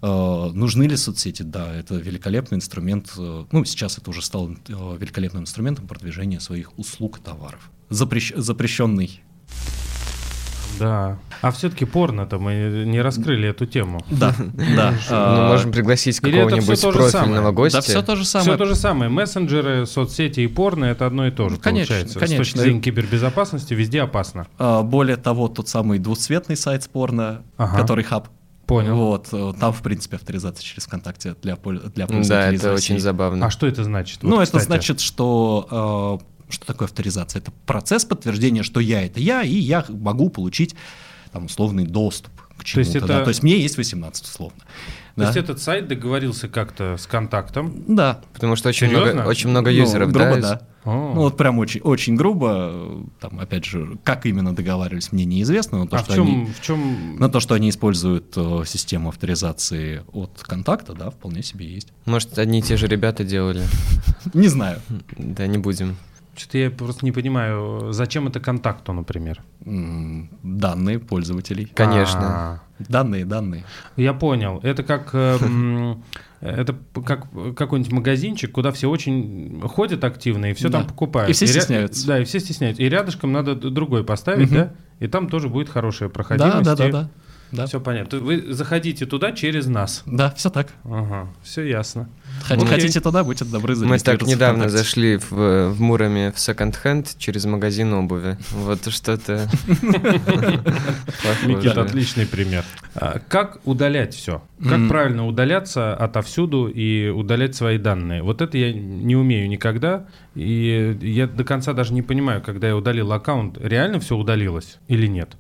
[0.02, 1.44] Э, нужны ли соцсети?
[1.44, 3.12] Да, это великолепный инструмент.
[3.18, 4.56] э, Ну, сейчас это уже стал э,
[5.00, 7.70] великолепным инструментом продвижения своих услуг и товаров.
[7.90, 9.22] Запрещ- запрещенный.
[10.80, 11.18] Да.
[11.42, 14.04] А все-таки порно-то мы не раскрыли эту тему.
[14.10, 14.92] Да, да.
[14.92, 17.78] Ну, а, можем пригласить это какого-нибудь профильного гостя.
[17.78, 18.50] Да, все то же самое.
[18.52, 19.10] Все то же самое.
[19.12, 21.56] Мессенджеры, соцсети и порно это одно и то же.
[21.56, 22.18] Ну, конечно, получается.
[22.18, 22.44] С конечно.
[22.44, 24.48] точки зрения кибербезопасности везде опасно.
[24.58, 27.78] а, Более того, тот самый двуцветный сайт спорно, Ага.
[27.78, 28.30] который хаб.
[28.66, 28.96] Понял.
[28.96, 32.94] Вот, э, там, в принципе, авторизация через ВКонтакте для, для Да, пользователей из это России.
[32.94, 33.46] очень забавно.
[33.46, 34.24] А что это значит?
[34.24, 34.66] Ну, Вот, это кстати.
[34.66, 36.20] значит, что...
[36.56, 37.40] что такое авторизация?
[37.42, 40.76] Это процесс подтверждения, что я— это я, и я могу получить
[41.32, 42.98] там условный доступ к То есть чему-то.
[42.98, 43.24] это- да.
[43.24, 44.60] То есть мне есть 18 условно.
[45.16, 45.26] То Да?
[45.28, 47.84] есть этот сайт договорился как-то с контактом.
[47.88, 48.22] Да.
[48.34, 49.14] Потому что очень Серьезно?
[49.14, 50.42] много, очень много Ну, юзеров, грубо, да?
[50.42, 50.68] да.
[50.84, 51.14] О.
[51.16, 55.88] Ну вот прям очень, очень грубо, там опять же, как именно договаривались, мне неизвестно, но
[55.88, 56.46] то, а что в чем, они...
[56.46, 57.16] в чем...
[57.18, 61.88] На то, что они используют э, систему авторизации от контакта, да, вполне себе есть.
[62.06, 63.64] Может, одни и те же ребята делали.
[64.34, 64.80] Не знаю.
[65.18, 65.96] Да, не будем.
[66.36, 69.42] Что-то я просто не понимаю, зачем это контакту, например?
[70.44, 71.66] Данные пользователей.
[71.74, 72.22] Конечно.
[72.24, 73.64] А, Данные, данные.
[73.96, 74.60] Я понял.
[74.64, 75.12] Это как...
[75.14, 76.04] э, м,
[76.42, 76.76] Это
[77.06, 80.80] как какой-нибудь магазинчик, куда все очень ходят активно и все Да.
[80.80, 81.30] там покупают.
[81.30, 82.06] И все ря- стесняются.
[82.06, 82.84] Да, и все стесняются.
[82.84, 84.56] И рядышком надо другой поставить, Мгм.
[84.60, 84.74] да?
[85.00, 86.64] И там тоже будет хорошая Да, проходимость.
[86.64, 87.10] да, да, и да.
[87.56, 88.20] Да, Все понятно.
[88.20, 90.04] Вы заходите туда через нас.
[90.06, 90.68] да все так.
[90.84, 92.10] Ага, все ясно.
[92.44, 92.82] Хотите, Окей.
[92.82, 94.78] хотите туда, будьте добры, Мы так недавно ВКонтакте.
[94.78, 95.32] зашли в,
[95.72, 98.38] в Муроме в секонд-хенд через магазин обуви.
[98.52, 99.48] Вот что-то
[101.46, 102.64] Никита, отличный пример.
[102.96, 104.42] А, Как удалять все?
[104.62, 108.22] Как правильно удаляться отовсюду и удалять свои данные?
[108.24, 110.08] Вот это я не умею никогда.
[110.36, 115.08] И я до конца даже не понимаю, когда я удалил аккаунт, реально все удалилось или
[115.08, 115.38] нет?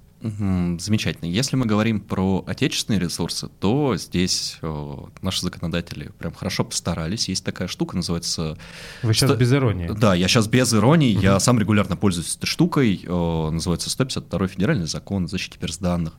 [0.80, 1.30] Замечательно.
[1.30, 7.30] Если мы говорим про отечественные ресурсы, то здесь э, наши законодатели прям хорошо постарались.
[7.30, 8.57] Есть такая штука, называется...
[9.03, 9.88] Вы сейчас Что- без иронии.
[9.95, 13.01] Да, я сейчас без иронии, я сам регулярно пользуюсь этой штукой.
[13.05, 16.13] э, называется 152 федеральный закон о защите персданных.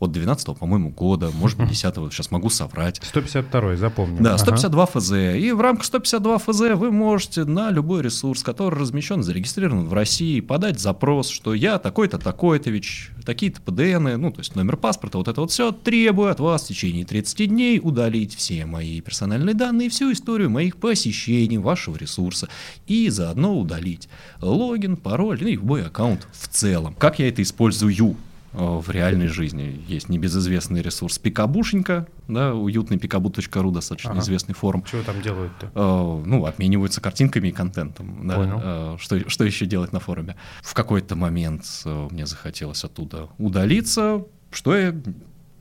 [0.00, 3.00] От 12 по-моему, года, может быть, 10 сейчас могу соврать.
[3.02, 4.22] 152 запомню.
[4.22, 4.38] Да, Ага.
[4.38, 5.12] 152 ФЗ.
[5.36, 10.40] И в рамках 152 ФЗ вы можете на любой ресурс, который размещен, зарегистрирован в России,
[10.40, 15.28] подать запрос, что я такой-то, такой-то, ВИЧ, такие-то ПДНы, ну, то есть номер паспорта, вот
[15.28, 19.88] это вот все, требую от вас в течение 30 дней удалить все мои персональные данные,
[19.90, 22.48] всю историю моих посещений вашего ресурса
[22.86, 24.08] и заодно удалить
[24.40, 26.94] логин, пароль, ну и любой аккаунт в целом.
[26.98, 28.16] Как я это использую?
[28.52, 29.84] Э, в реальной жизни.
[29.88, 34.20] Есть небезызвестный ресурс Пикабушенька, да, уютный pikabu.ru, достаточно Ага.
[34.20, 34.84] известный форум.
[34.84, 35.70] Чего там делают-то?
[35.74, 38.26] Э, ну, обмениваются картинками и контентом.
[38.26, 38.34] да.
[38.36, 38.60] Понял.
[38.62, 40.36] Э, что, что еще делать на форуме?
[40.62, 44.94] В какой-то момент э, мне захотелось оттуда удалиться, что я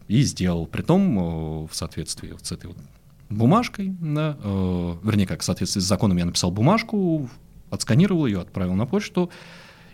[0.08, 0.66] и сделал.
[0.68, 2.78] Притом э, в соответствии вот с этой вот
[3.30, 7.30] бумажкой, да, э, вернее, как в соответствии с законом я написал бумажку,
[7.70, 9.30] отсканировал ее, отправил на почту,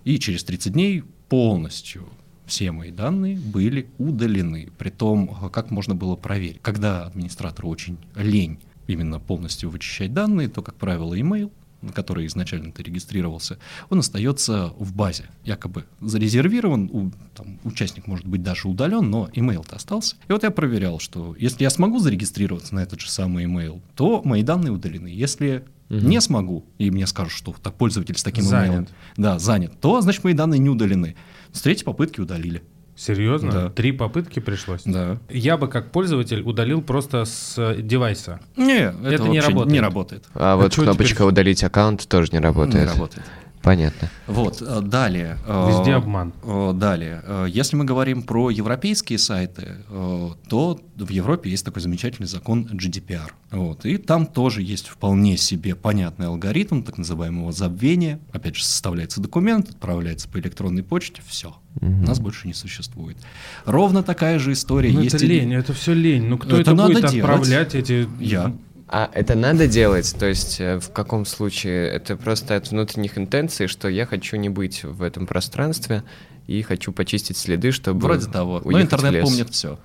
[0.04, 2.08] и через 30 дней полностью
[2.46, 4.70] все мои данные были удалены.
[4.78, 6.60] Притом, э, как можно было проверить?
[6.62, 11.52] Когда администратору очень лень именно полностью вычищать данные, то, как правило, email,
[11.84, 13.60] на который изначально ты регистрировался,
[13.90, 19.76] он остается в базе, якобы зарезервирован, у- там, участник может быть даже удален, но email-то
[19.76, 20.16] остался.
[20.28, 24.22] И вот я проверял, что если я смогу зарегистрироваться на этот же самый email, то
[24.24, 25.08] мои данные удалены.
[25.08, 26.10] Если Мгм.
[26.10, 28.90] не смогу, и мне скажут, что так, пользователь с таким Занят.
[29.18, 31.16] да, занят, то, значит, мои данные не удалены.
[31.52, 32.64] С третьей попытки удалили.
[32.96, 33.52] Серьезно?
[33.52, 33.70] Да.
[33.70, 34.84] Три попытки пришлось?
[34.86, 35.18] Да.
[35.30, 38.40] Я бы как пользователь удалил просто с э, девайса.
[38.56, 39.72] Не, это, Это не работает.
[39.74, 40.24] Не работает.
[40.36, 41.28] А А вот кнопочка теперь?
[41.28, 42.86] «Удалить аккаунт» тоже не работает.
[42.86, 43.26] Не работает.
[43.64, 44.10] Понятно.
[44.28, 45.38] Вот, э, далее.
[45.48, 46.34] э, Везде обман.
[46.44, 47.24] э, Далее.
[47.48, 53.32] Если мы говорим про европейские сайты, то в Европе есть такой замечательный закон GDPR.
[53.52, 58.20] Вот, и там тоже есть вполне себе понятный алгоритм так называемого забвения.
[58.34, 61.56] Опять же, составляется документ, отправляется по электронной почте, все.
[61.80, 63.18] Нас больше не существует.
[63.66, 65.16] Ровно такая же история Ну, есть.
[65.16, 66.26] это и- лень, это все лень.
[66.26, 67.20] Ну кто Это это, надо будет делать.
[67.32, 68.08] отправлять эти...
[68.20, 68.54] Я.
[68.88, 70.16] А это надо делать?
[70.18, 71.88] То есть э, в каком случае?
[71.88, 76.04] Это просто от внутренних интенций, что я хочу не быть в этом пространстве
[76.48, 78.62] и хочу почистить следы, чтобы Вроде того.
[78.64, 79.24] Но в интернет лес.
[79.24, 79.80] помнит все.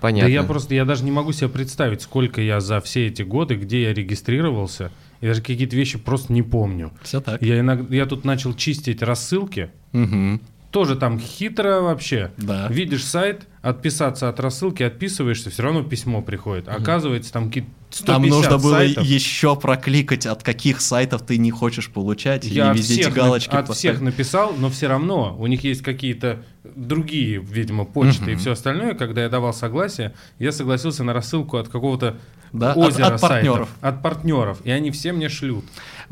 [0.00, 0.28] Понятно.
[0.28, 3.54] Да я просто, я даже не могу себе представить, сколько я за все эти годы,
[3.54, 4.90] где я регистрировался,
[5.20, 6.92] и даже какие-то вещи просто не помню.
[7.02, 7.40] Все так.
[7.40, 10.40] Я, иногда, я тут начал чистить рассылки, Мгм.
[10.72, 12.32] Тоже там хитро вообще.
[12.38, 12.66] Да.
[12.68, 16.66] Видишь сайт, отписаться от рассылки, отписываешься, все равно письмо приходит.
[16.68, 19.04] Оказывается, там какие-то 150 Там нужно было сайтов.
[19.04, 23.14] еще прокликать, от каких сайтов ты не хочешь получать, Я и от везде эти всех,
[23.14, 23.96] галочки на- от поставить.
[23.96, 26.42] всех написал, но все равно у них есть какие-то
[26.74, 28.94] другие, видимо, почты и все остальное.
[28.94, 32.16] Когда я давал согласие, я согласился на рассылку от какого-то
[32.52, 33.68] Да, от- озера от партнеров.
[33.68, 35.64] сайтов, от партнеров, и они все мне шлют.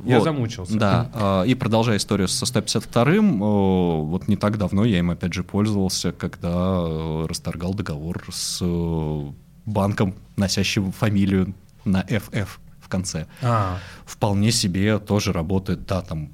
[0.04, 0.78] Я Вот, замучился.
[0.78, 5.32] Да, а, и продолжая историю со 152-м, о, вот не так давно я им опять
[5.32, 9.32] же пользовался, когда э, расторгал договор с э,
[9.66, 12.48] банком, носящим фамилию на FF
[12.80, 13.26] в конце.
[13.42, 16.30] А, Вполне себе тоже работает, да, там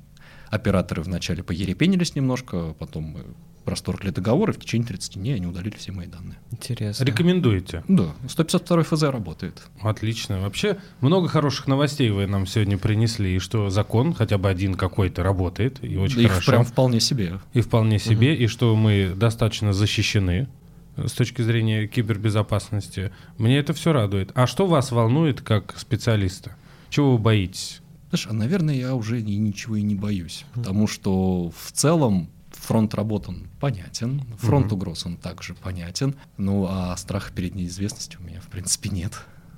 [0.50, 3.24] операторы вначале поерепенились немножко, потом мы
[3.68, 6.38] расторгли договор, и в течение 30 дней они удалили все мои данные.
[6.50, 7.04] Интересно.
[7.04, 7.84] рекомендуете?
[7.88, 9.62] Да, 152 ФЗ работает.
[9.80, 10.40] Отлично.
[10.40, 15.22] Вообще много хороших новостей вы нам сегодня принесли, и что закон хотя бы один какой-то
[15.22, 16.52] работает, и очень Их хорошо.
[16.52, 17.40] прям вполне себе.
[17.52, 20.48] и вполне себе, и что мы достаточно защищены
[20.96, 23.12] э, с точки зрения кибербезопасности.
[23.38, 24.30] Мне это все радует.
[24.34, 26.56] А что вас волнует как специалиста?
[26.88, 27.80] Чего вы боитесь?
[28.10, 32.28] Знаешь, а, наверное, я уже ничего и не боюсь, потому что в целом
[32.66, 38.24] фронт работ он понятен, фронт угроз он также понятен, ну а страха перед неизвестностью у
[38.24, 39.12] меня в принципе нет.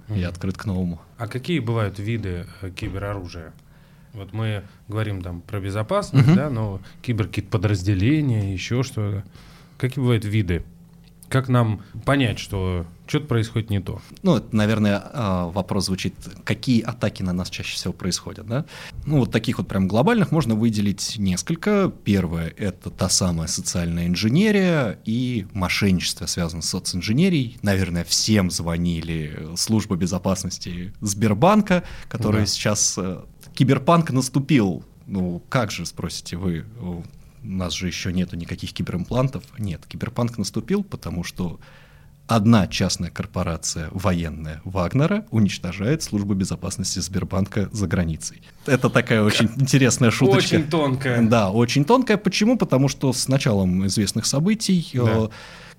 [0.09, 1.03] Я открыт к новому.
[1.19, 3.53] А какие бывают виды э, кибероружия?
[4.15, 9.23] Вот мы говорим там про безопасность, да, но киберкит подразделения, еще что-то.
[9.77, 10.65] Какие бывают виды?
[11.29, 14.01] Как нам понять, что что-то происходит не то?
[14.23, 16.15] Ну, это, наверное, а, вопрос звучит,
[16.45, 18.65] какие атаки на нас чаще всего происходят, да?
[19.07, 21.93] Ну, вот таких вот прям глобальных можно выделить несколько.
[22.05, 27.59] Первое— это та самая социальная инженерия и мошенничество, связанное с социнженерией.
[27.63, 32.47] Наверное, всем звонили служба безопасности Сбербанка, которая Да.
[32.47, 32.95] сейчас...
[32.99, 33.23] э,
[33.55, 34.85] Киберпанк наступил.
[35.07, 36.65] Ну, как же, спросите вы,
[37.43, 39.43] у нас же еще нету никаких киберимплантов.
[39.59, 41.59] Нет, киберпанк наступил, потому что
[42.27, 48.43] одна частная корпорация военная Вагнера уничтожает службу безопасности Сбербанка за границей.
[48.67, 50.57] Это такая очень интересная шуточка.
[50.57, 51.23] Очень тонкая.
[51.27, 52.19] Да, очень тонкая.
[52.19, 52.59] Почему?
[52.59, 55.31] Потому что с началом известных событий э, Да.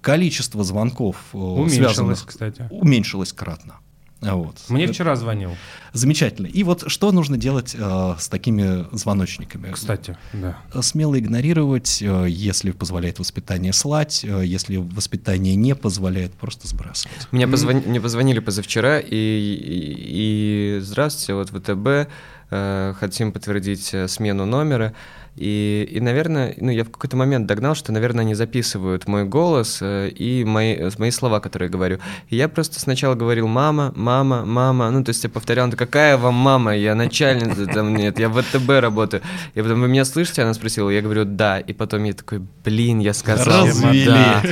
[0.02, 2.68] количество звонков, э, Уменьшилось, связанных, кстати.
[2.72, 3.76] уменьшилось кратно.
[4.22, 4.58] Вот.
[4.68, 5.52] Мне Это вчера звонил,
[5.94, 6.48] Замечательно.
[6.48, 9.72] И вот что нужно делать э, с такими звоночниками?
[9.72, 10.58] кстати, да.
[10.82, 17.28] смело игнорировать, э, если позволяет воспитание слать, э, если воспитание не позволяет, просто сбрасывать.
[17.32, 22.12] Мне, позвони- мне позвонили позавчера, и, и, и здравствуйте, вот ВТБ,
[22.52, 24.94] э, хотим подтвердить э, смену номера.
[25.36, 29.80] И, и, наверное, ну, я в какой-то момент догнал, что, наверное, они записывают мой голос
[29.82, 32.00] э, и мои, э, мои слова, которые я говорю.
[32.28, 36.18] И я просто сначала говорил «мама, мама, мама», ну, то есть я повторял, «Ну, какая
[36.18, 39.24] вам мама, я начальница, там нет, я в ВТБ работаю.
[39.54, 40.42] И потом, вы меня слышите?
[40.42, 44.06] Она спросила, я говорю «да», и потом я такой «блин, я сказал Развели.
[44.06, 44.44] «да».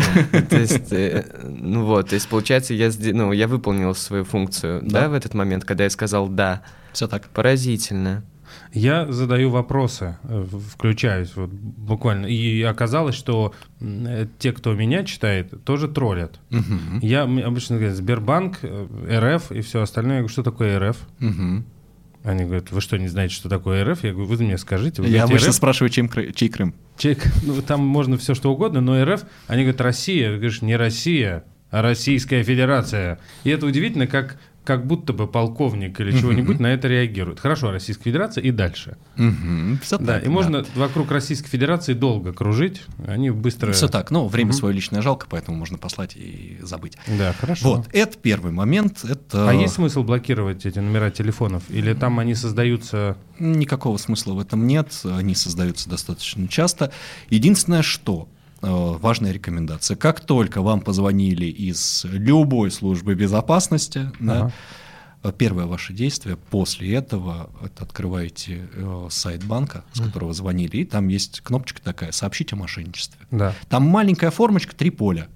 [0.50, 5.02] То есть, э, ну вот, то есть, получается, я, ну, я выполнил свою функцию, да.
[5.02, 5.10] Да.
[5.10, 6.62] в этот момент, когда я сказал «да».
[6.94, 7.28] Все так.
[7.28, 8.24] Поразительно.
[8.78, 12.28] Я задаю вопросы, э, включаюсь вот буквально.
[12.28, 16.40] И оказалось, что э, те, кто меня читает, тоже троллят.
[16.50, 17.00] Мгм.
[17.02, 20.18] Я обычно говорю Сбербанк, э, РФ и все остальное.
[20.18, 20.98] Я говорю, что такое РФ?
[21.20, 21.66] Мгм.
[22.24, 24.04] Они говорят, вы что, не знаете, что такое РФ?
[24.04, 25.02] Я говорю, вы мне скажите.
[25.02, 25.56] Вы Я обычно РФ?
[25.56, 26.74] спрашиваю, чем, чей Крым.
[26.98, 30.30] Чек, ну, там можно все что угодно, но РФ, они говорят, Россия.
[30.32, 33.20] Ты говоришь, не Россия, а Российская Федерация.
[33.44, 34.38] И это удивительно, как,
[34.68, 37.40] как будто бы полковник или чего-нибудь на это реагирует.
[37.40, 38.98] Хорошо, Российская Федерация и дальше.
[39.82, 43.72] Все Да, и можно вокруг Российской Федерации долго кружить, они быстро...
[43.72, 44.12] Все так.
[44.12, 46.98] Ну, время свое личное жалко, поэтому можно послать и забыть.
[47.08, 47.76] Да, хорошо.
[47.76, 49.06] Вот, это первый момент.
[49.06, 51.64] Это А есть смысл блокировать эти номера телефонов?
[51.70, 53.16] Или там они создаются...
[53.40, 56.92] Никакого смысла в этом нет, они создаются достаточно часто.
[57.30, 58.28] Единственное, что
[58.62, 59.96] важная рекомендация.
[59.98, 64.52] Как только вам позвонили из любой службы безопасности, да, Ага.
[65.24, 70.86] э, первое ваше действие после этого это открываете э, сайт банка, с которого звонили, и
[70.86, 73.20] там есть кнопочка такая «Сообщить о мошенничестве».
[73.32, 73.54] Да.
[73.70, 75.28] Там маленькая формочка, три поля.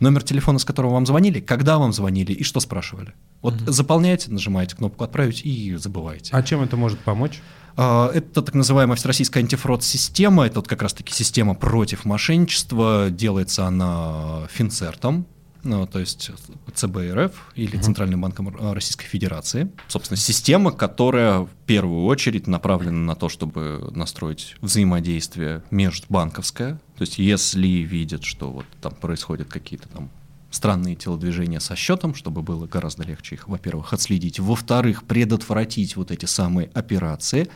[0.00, 3.14] Номер телефона, с которого вам звонили, когда вам звонили и что спрашивали.
[3.42, 6.30] Вот заполняете, нажимаете кнопку «Отправить» и забываете.
[6.32, 7.40] А чем это может помочь?
[7.76, 14.46] А, Это так называемая всероссийская антифрод-система, это вот как раз-таки система против мошенничества, делается она
[14.50, 15.26] Финцертом,
[15.64, 16.30] ну, то есть
[16.74, 19.70] ЦБ РФ или Центральным банком Российской Федерации.
[19.88, 26.74] Собственно, система, которая в первую очередь направлена на то, чтобы настроить взаимодействие межбанковское.
[26.96, 30.10] То есть если видят, что вот там происходят какие-то там
[30.50, 36.26] странные телодвижения со счетом, чтобы было гораздо легче их, во-первых, отследить, во-вторых, предотвратить вот эти
[36.26, 37.48] самые операции,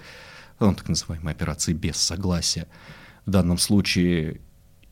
[0.59, 2.67] ну, так называемые операции без согласия,
[3.25, 4.41] в данном случае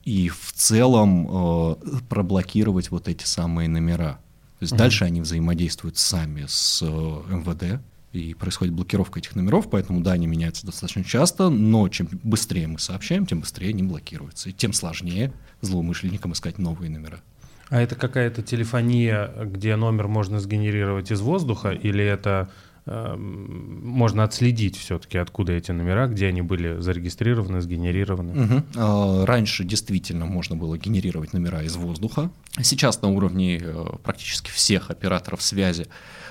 [0.07, 1.75] и в целом э,
[2.09, 4.21] проблокировать вот эти самые номера.
[4.59, 7.83] То есть дальше они взаимодействуют сами с э, МВД,
[8.13, 12.79] и происходит блокировка этих номеров, поэтому да, они меняются достаточно часто, но чем быстрее мы
[12.79, 17.21] сообщаем, тем быстрее они блокируются, и тем сложнее злоумышленникам искать новые номера.
[17.69, 22.49] А это какая-то телефония, где номер можно сгенерировать из воздуха, или это
[22.87, 28.63] можно отследить все-таки, откуда эти номера, где они были зарегистрированы, сгенерированы?
[28.77, 32.31] А, Раньше действительно можно было генерировать номера из воздуха.
[32.63, 35.89] Сейчас на уровне э, практически всех операторов связи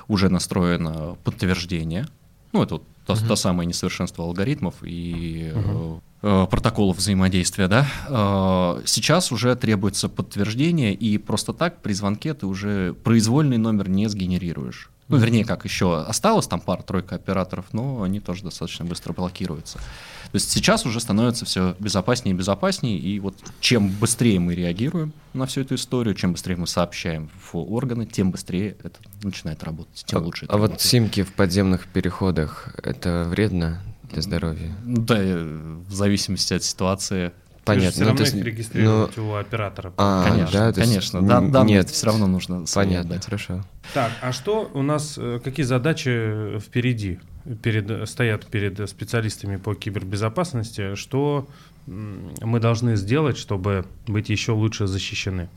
[0.08, 2.08] уже настроено подтверждение.
[2.54, 7.86] Ну, это вот то, то самое несовершенство алгоритмов и э, протоколов взаимодействия, да.
[8.08, 14.08] Э, Сейчас уже требуется подтверждение, и просто так при звонке ты уже произвольный номер не
[14.08, 14.90] сгенерируешь.
[15.08, 19.78] Ну, вернее, как еще осталось там пара-тройка операторов, но они тоже достаточно быстро блокируются.
[19.78, 25.14] То есть сейчас уже становится все безопаснее и безопаснее, и вот чем быстрее мы реагируем
[25.34, 30.04] на всю эту историю, чем быстрее мы сообщаем в органы, тем быстрее это начинает работать,
[30.06, 30.46] тем лучше.
[30.46, 30.90] это А вот работает.
[30.90, 33.82] симки в подземных переходах, это вредно
[34.12, 34.76] для здоровья?
[34.84, 37.32] Да, э, в зависимости от ситуации.
[37.66, 37.92] Понятно.
[37.92, 39.94] все ну, равно то их есть, регистрировать у оператора.
[39.98, 41.22] А, конечно, да, есть конечно.
[41.22, 41.90] Да, данные нет.
[41.90, 43.26] все равно нужно Понятно, отдать.
[43.26, 43.64] хорошо.
[43.94, 47.20] Так, а что у нас, э, какие задачи впереди
[47.64, 50.96] перед, стоят перед специалистами по кибербезопасности?
[50.96, 51.48] Что
[51.88, 55.50] мы должны сделать, чтобы быть еще лучше защищены?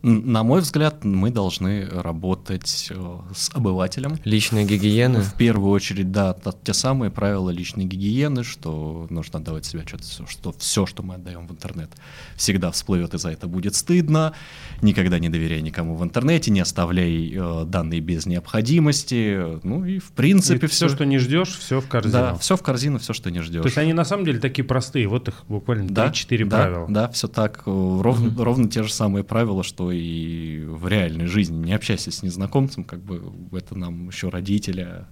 [0.00, 4.16] На мой взгляд, мы должны работать э, с обывателем.
[4.24, 5.20] Личная гигиена.
[5.20, 10.54] В первую очередь, да, те самые правила личной гигиены, что нужно отдавать себе отчет, что
[10.56, 11.90] все, что мы отдаем в интернет,
[12.36, 14.34] всегда всплывет, и за это будет стыдно.
[14.82, 19.58] Никогда не доверяй никому в интернете, не оставляй э, данные без необходимости.
[19.64, 22.12] Ну и в принципе все, все, что не ждешь, все в корзину.
[22.12, 23.62] да, все в корзину, все, что не ждешь.
[23.62, 26.86] То есть они на самом деле такие простые, вот их буквально Да, 3-4 да, правила.
[26.88, 27.62] Да, все так.
[27.66, 31.56] э, Ровно, ровно те же самые правила, что и в реальной жизни.
[31.66, 33.22] Не общайся с незнакомцем, как бы
[33.56, 35.06] это нам еще родителя.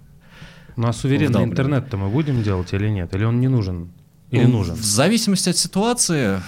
[0.76, 3.14] Ну а суверенный интернет-то мы будем делать или нет?
[3.14, 3.92] Или он не нужен?
[4.30, 4.74] Или Ну, нужен?
[4.74, 6.40] В зависимости от ситуации.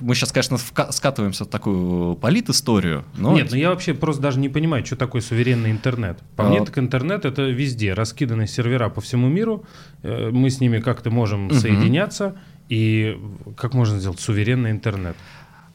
[0.00, 0.58] Мы сейчас, конечно,
[0.90, 5.20] скатываемся в такую полит-историю, но Нет, ну я вообще просто даже не понимаю, что такое
[5.22, 6.18] суверенный интернет.
[6.36, 7.92] По А- мне, так интернет это везде.
[7.94, 9.64] Раскиданы сервера по всему миру.
[10.02, 11.54] э, Мы с ними как-то можем Мгм.
[11.54, 12.34] соединяться.
[12.68, 13.16] И
[13.56, 15.16] как можно сделать суверенный интернет?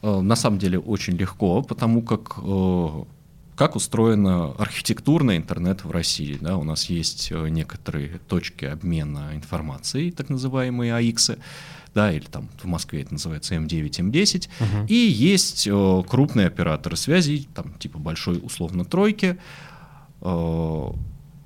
[0.02, 3.02] Э, на самом деле очень легко, потому как э,
[3.56, 6.38] как устроена архитектурный интернет в России.
[6.40, 6.56] Да?
[6.56, 11.38] У нас есть э, некоторые точки обмена информацией, так называемые АИКСы,
[11.94, 14.86] да, или там в Москве это называется М9, М10, Мгм.
[14.86, 19.36] и есть э, крупные операторы связи, там типа большой условно тройки,
[20.22, 20.92] э,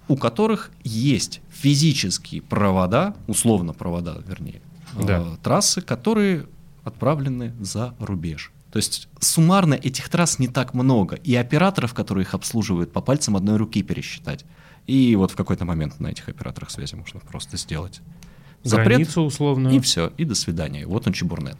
[0.07, 4.61] у которых есть физические провода, условно провода, вернее,
[4.97, 5.25] э, Да.
[5.43, 6.47] трассы, которые
[6.85, 8.53] отправлены за рубеж.
[8.71, 13.37] То есть суммарно этих трасс не так много, и операторов, которые их обслуживают, по пальцам
[13.37, 14.45] одной руки пересчитать.
[14.87, 18.01] И вот в какой-то момент на этих операторах связи можно просто сделать
[18.65, 19.75] запрет, Границу условную.
[19.77, 20.87] и все, и до свидания.
[20.87, 21.57] Вот он чебурнет.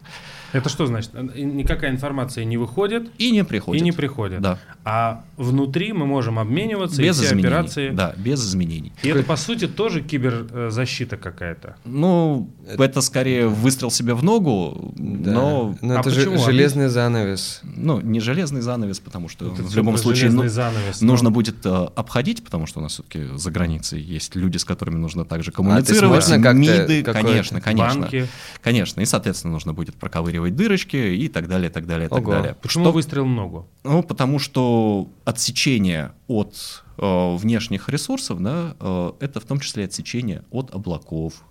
[0.53, 1.11] Это что значит?
[1.35, 3.83] Никакая информация не выходит И не приходит.
[3.83, 4.41] и не приходит.
[4.41, 4.61] Да.
[4.85, 7.49] А внутри мы можем обмениваться Без и все изменений.
[7.49, 7.91] операции.
[7.91, 8.93] Да, без изменений.
[9.03, 11.75] И это, по сути, тоже киберзащита какая-то.
[11.85, 15.31] Ну, это скорее выстрел себе в ногу, Да.
[15.33, 16.45] но Но А это же почему?
[16.45, 17.61] железный занавес.
[17.65, 21.35] ну, не железный занавес, потому что это в всё любом случае ну, занавес, нужно но-
[21.35, 25.25] будет э, обходить, потому что у нас все-таки за границей есть люди, с которыми нужно
[25.25, 26.15] также А, то есть коммуницировать.
[26.29, 26.59] можно как-то
[27.03, 28.01] Какое-то- конечно, конечно.
[28.03, 28.29] банки.
[28.63, 32.31] Конечно, и, соответственно, нужно будет проковыривать дырочки и так далее, так далее, так Ого.
[32.33, 32.57] далее.
[32.61, 33.69] Почему Что- выстрел ногу?
[33.83, 36.55] Ну, потому что отсечение от
[36.97, 41.43] э, внешних ресурсов, да, э, это в том числе отсечение от облаков,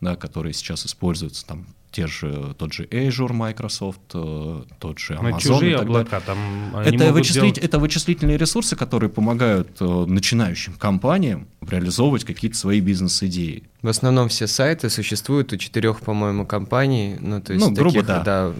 [0.00, 5.30] да, которые сейчас используются, там те же, тот же Azure, Microsoft, э, тот же Amazon.
[5.30, 6.38] Но чужие и так облака, там
[6.76, 12.80] они это, вычислить, делать- это вычислительные ресурсы, которые помогают э, начинающим компаниям реализовывать какие-то свои
[12.80, 13.64] бизнес-идеи.
[13.82, 17.16] В основном все сайты существуют у четырех, по-моему, компаний.
[17.20, 18.52] Ну, то есть Ну, грубо, таких, да.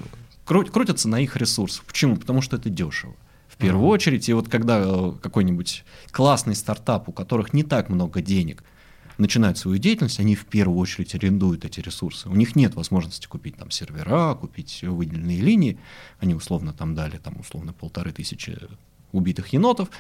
[0.47, 1.85] Кру- крутятся на их ресурсах.
[1.85, 2.17] Почему?
[2.17, 3.15] Потому что это дешево.
[3.49, 8.23] В первую очередь, и вот когда э, какой-нибудь классный стартап, у которых не так много
[8.23, 8.63] денег,
[9.19, 12.29] начинают свою деятельность, они в первую очередь арендуют эти ресурсы.
[12.29, 15.79] У них нет возможности купить там сервера, купить выделенные линии.
[16.21, 18.57] Они условно там дали там условно полторы тысячи
[19.13, 19.91] убитых енотов.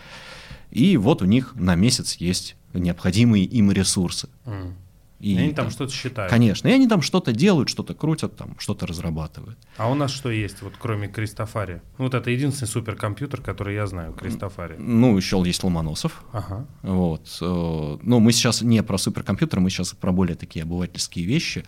[0.71, 4.29] И вот у них на месяц есть необходимые им ресурсы.
[4.47, 4.77] М.
[5.21, 6.31] И И они там что-то считают.
[6.31, 6.69] Конечно.
[6.69, 9.59] И они там что-то делают, что-то крутят, там что-то разрабатывают.
[9.77, 11.83] А у нас что есть, вот кроме Кристофари?
[11.99, 14.77] Ну, Вот это единственный суперкомпьютер, который я знаю, Кристофари.
[14.79, 16.23] Ну, еще есть Ломоносов.
[16.33, 16.66] Ага.
[16.83, 17.39] Вот.
[17.41, 21.64] э, Но мы сейчас не про суперкомпьютер, мы сейчас про более такие обывательские вещи.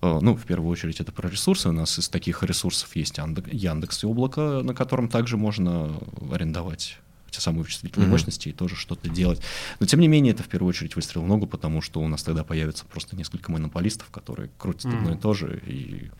[0.00, 1.68] Э, Ну, в первую очередь, это про ресурсы.
[1.68, 5.92] У нас из таких ресурсов есть Яндек- Яндекс и облако, на котором также можно
[6.32, 6.98] арендовать
[7.32, 8.12] те самые вычислительные Мгм.
[8.12, 9.40] мощности и тоже что-то делать.
[9.80, 12.22] Но, тем не менее, это в первую очередь выстрел в ногу, потому что у нас
[12.22, 14.96] тогда появится просто несколько монополистов, которые крутят Мгм.
[14.98, 16.10] одно и то же, и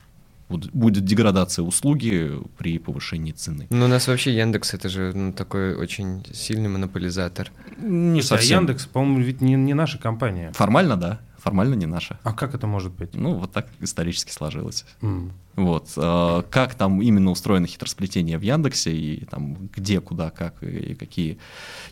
[0.48, 3.66] буд- будет деградация услуги при повышении цены.
[3.70, 7.50] Ну, у нас вообще Яндекс это же ну, такой очень сильный монополизатор.
[7.78, 10.52] Не Слушай, а Яндекс, по-моему, ведь не, не наша компания.
[10.54, 11.20] Формально, да.
[11.42, 12.20] Формально не наша.
[12.22, 13.14] А как это может быть?
[13.14, 14.84] Ну, вот так исторически сложилось.
[15.00, 15.32] М.
[15.56, 15.90] Вот.
[15.96, 21.38] э, Как там именно устроено хитросплетение в Яндексе, и там где, куда, как, и какие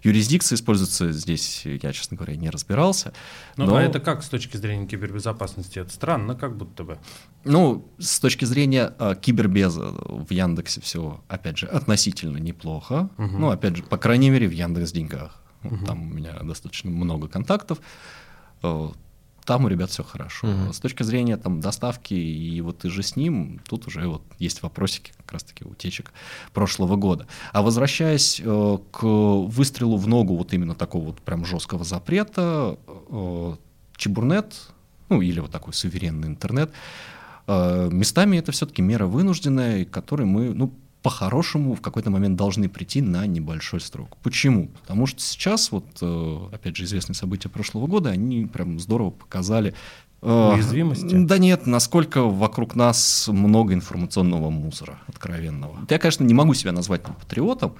[0.04, 3.12] юрисдикции используются, здесь я, честно говоря, не разбирался.
[3.56, 5.80] Ну, Но- а это как с точки зрения кибербезопасности?
[5.80, 6.98] Это странно, как будто бы.
[7.44, 13.10] Ну, с точки зрения э, кибербеза в Яндексе все, опять же, относительно неплохо.
[13.16, 13.40] Мгм.
[13.40, 15.42] Ну, опять же, по крайней мере, в Яндекс Деньгах.
[15.64, 15.84] Мгм.
[15.86, 17.78] Там у меня достаточно много контактов.
[19.44, 20.46] Там у ребят все хорошо.
[20.46, 20.72] Мгм.
[20.72, 24.62] С точки зрения там доставки и вот и же с ним, тут уже вот есть
[24.62, 26.12] вопросики как раз-таки утечек
[26.52, 27.26] прошлого года.
[27.52, 33.56] А возвращаясь э, к выстрелу в ногу вот именно такого вот прям жесткого запрета, э,
[33.96, 34.54] Чебурнет,
[35.08, 36.72] ну или вот такой суверенный интернет,
[37.46, 40.72] э, местами это все-таки мера вынужденная, которой мы, ну,
[41.02, 44.16] по-хорошему в какой-то момент должны прийти на небольшой срок.
[44.22, 44.68] Почему?
[44.82, 49.74] Потому что сейчас, вот, э, опять же, известные события прошлого года, они прям здорово показали
[50.20, 51.14] э, Уязвимости?
[51.14, 55.78] Да нет, насколько вокруг нас много информационного мусора откровенного.
[55.88, 57.74] Я, конечно, не могу себя назвать там, патриотом,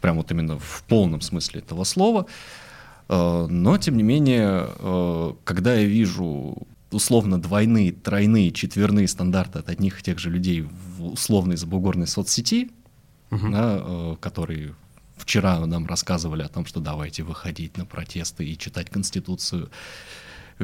[0.00, 2.26] прям вот именно в полном смысле этого слова,
[3.08, 6.56] э, но, тем не менее, когда я вижу
[6.94, 12.70] условно двойные, тройные, четверные стандарты от одних и тех же людей в условной забугорной соцсети,
[13.30, 13.52] Мгм.
[13.52, 14.74] да, э, которые
[15.16, 19.70] вчера нам рассказывали о том, что давайте выходить на протесты и читать Конституцию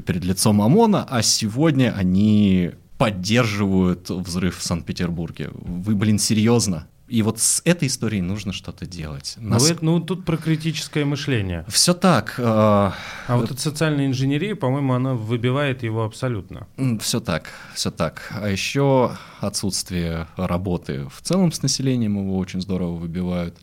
[0.07, 5.51] перед лицом ОМОНа, а сегодня они поддерживают взрыв в Санкт-Петербурге.
[5.53, 6.89] Вы, блин, серьезно?
[7.09, 9.35] И вот с этой историей нужно что-то делать.
[9.39, 11.65] Ну, это- ну, тут про критическое мышление.
[11.69, 12.35] Все так.
[12.39, 12.93] э, А
[13.29, 16.67] вот эта социальная инженерия, по-моему, она выбивает его абсолютно.
[17.01, 18.31] Все так, все так.
[18.35, 23.57] А еще отсутствие работы в целом с населением его очень здорово выбивают.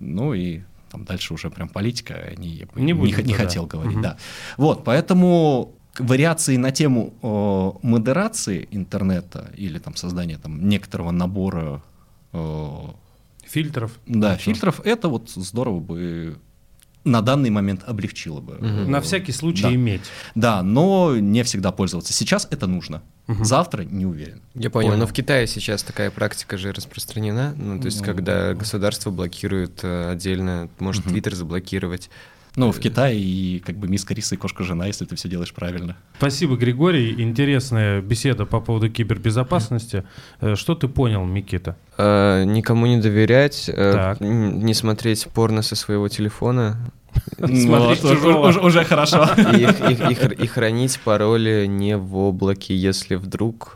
[0.00, 0.60] Ну и
[0.90, 3.44] там дальше уже прям политика, не, я Не х- не туда.
[3.44, 4.02] хотел говорить, Мгм.
[4.02, 4.16] да.
[4.58, 11.82] Вот, поэтому вариации на тему э, модерации интернета или там создания там некоторого набора
[13.46, 13.92] Фильтров.
[14.06, 14.52] да, Ничего.
[14.54, 16.36] фильтров, это вот здорово бы
[17.04, 18.58] на данный момент облегчило бы.
[18.60, 19.72] Э, На всякий случай да.
[19.74, 20.02] иметь.
[20.34, 22.12] Да, но не всегда пользоваться.
[22.12, 23.02] Сейчас это нужно.
[23.28, 23.44] Мгм.
[23.44, 24.42] Завтра не уверен.
[24.54, 25.00] Я понял, Понял.
[25.00, 27.54] но в Китае сейчас такая практика же распространена.
[27.56, 31.12] Ну, то есть, Ну, когда государство блокирует э, отдельно, может Мгм.
[31.12, 32.10] Твиттер заблокировать.
[32.56, 35.52] Ну, в Китае и как бы миска риса и кошка жена, если ты все делаешь
[35.52, 35.94] правильно.
[36.16, 37.14] Спасибо, Григорий.
[37.22, 40.04] Интересная беседа по поводу кибербезопасности.
[40.40, 41.76] Э, Что ты понял, Микита?
[41.98, 46.76] Э, никому не доверять, э, не смотреть порно со своего телефона
[47.38, 49.26] Смотреть Вот, уже- уже, хорошо.
[49.54, 53.72] и, хранить пароли не в облаке, если вдруг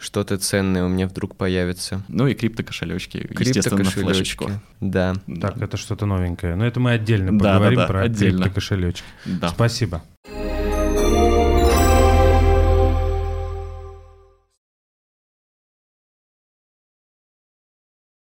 [0.00, 2.02] что-то ценное у меня вдруг появится.
[2.08, 4.50] Ну и криптокошелечки, естественно, флешечку.
[4.80, 5.14] Да.
[5.26, 5.48] Да.
[5.50, 6.56] Так, это что-то новенькое.
[6.56, 8.42] Но это мы отдельно Да, поговорим да, да, про отдельно.
[8.44, 9.04] криптокошелечки.
[9.26, 9.48] Да.
[9.50, 10.02] Спасибо.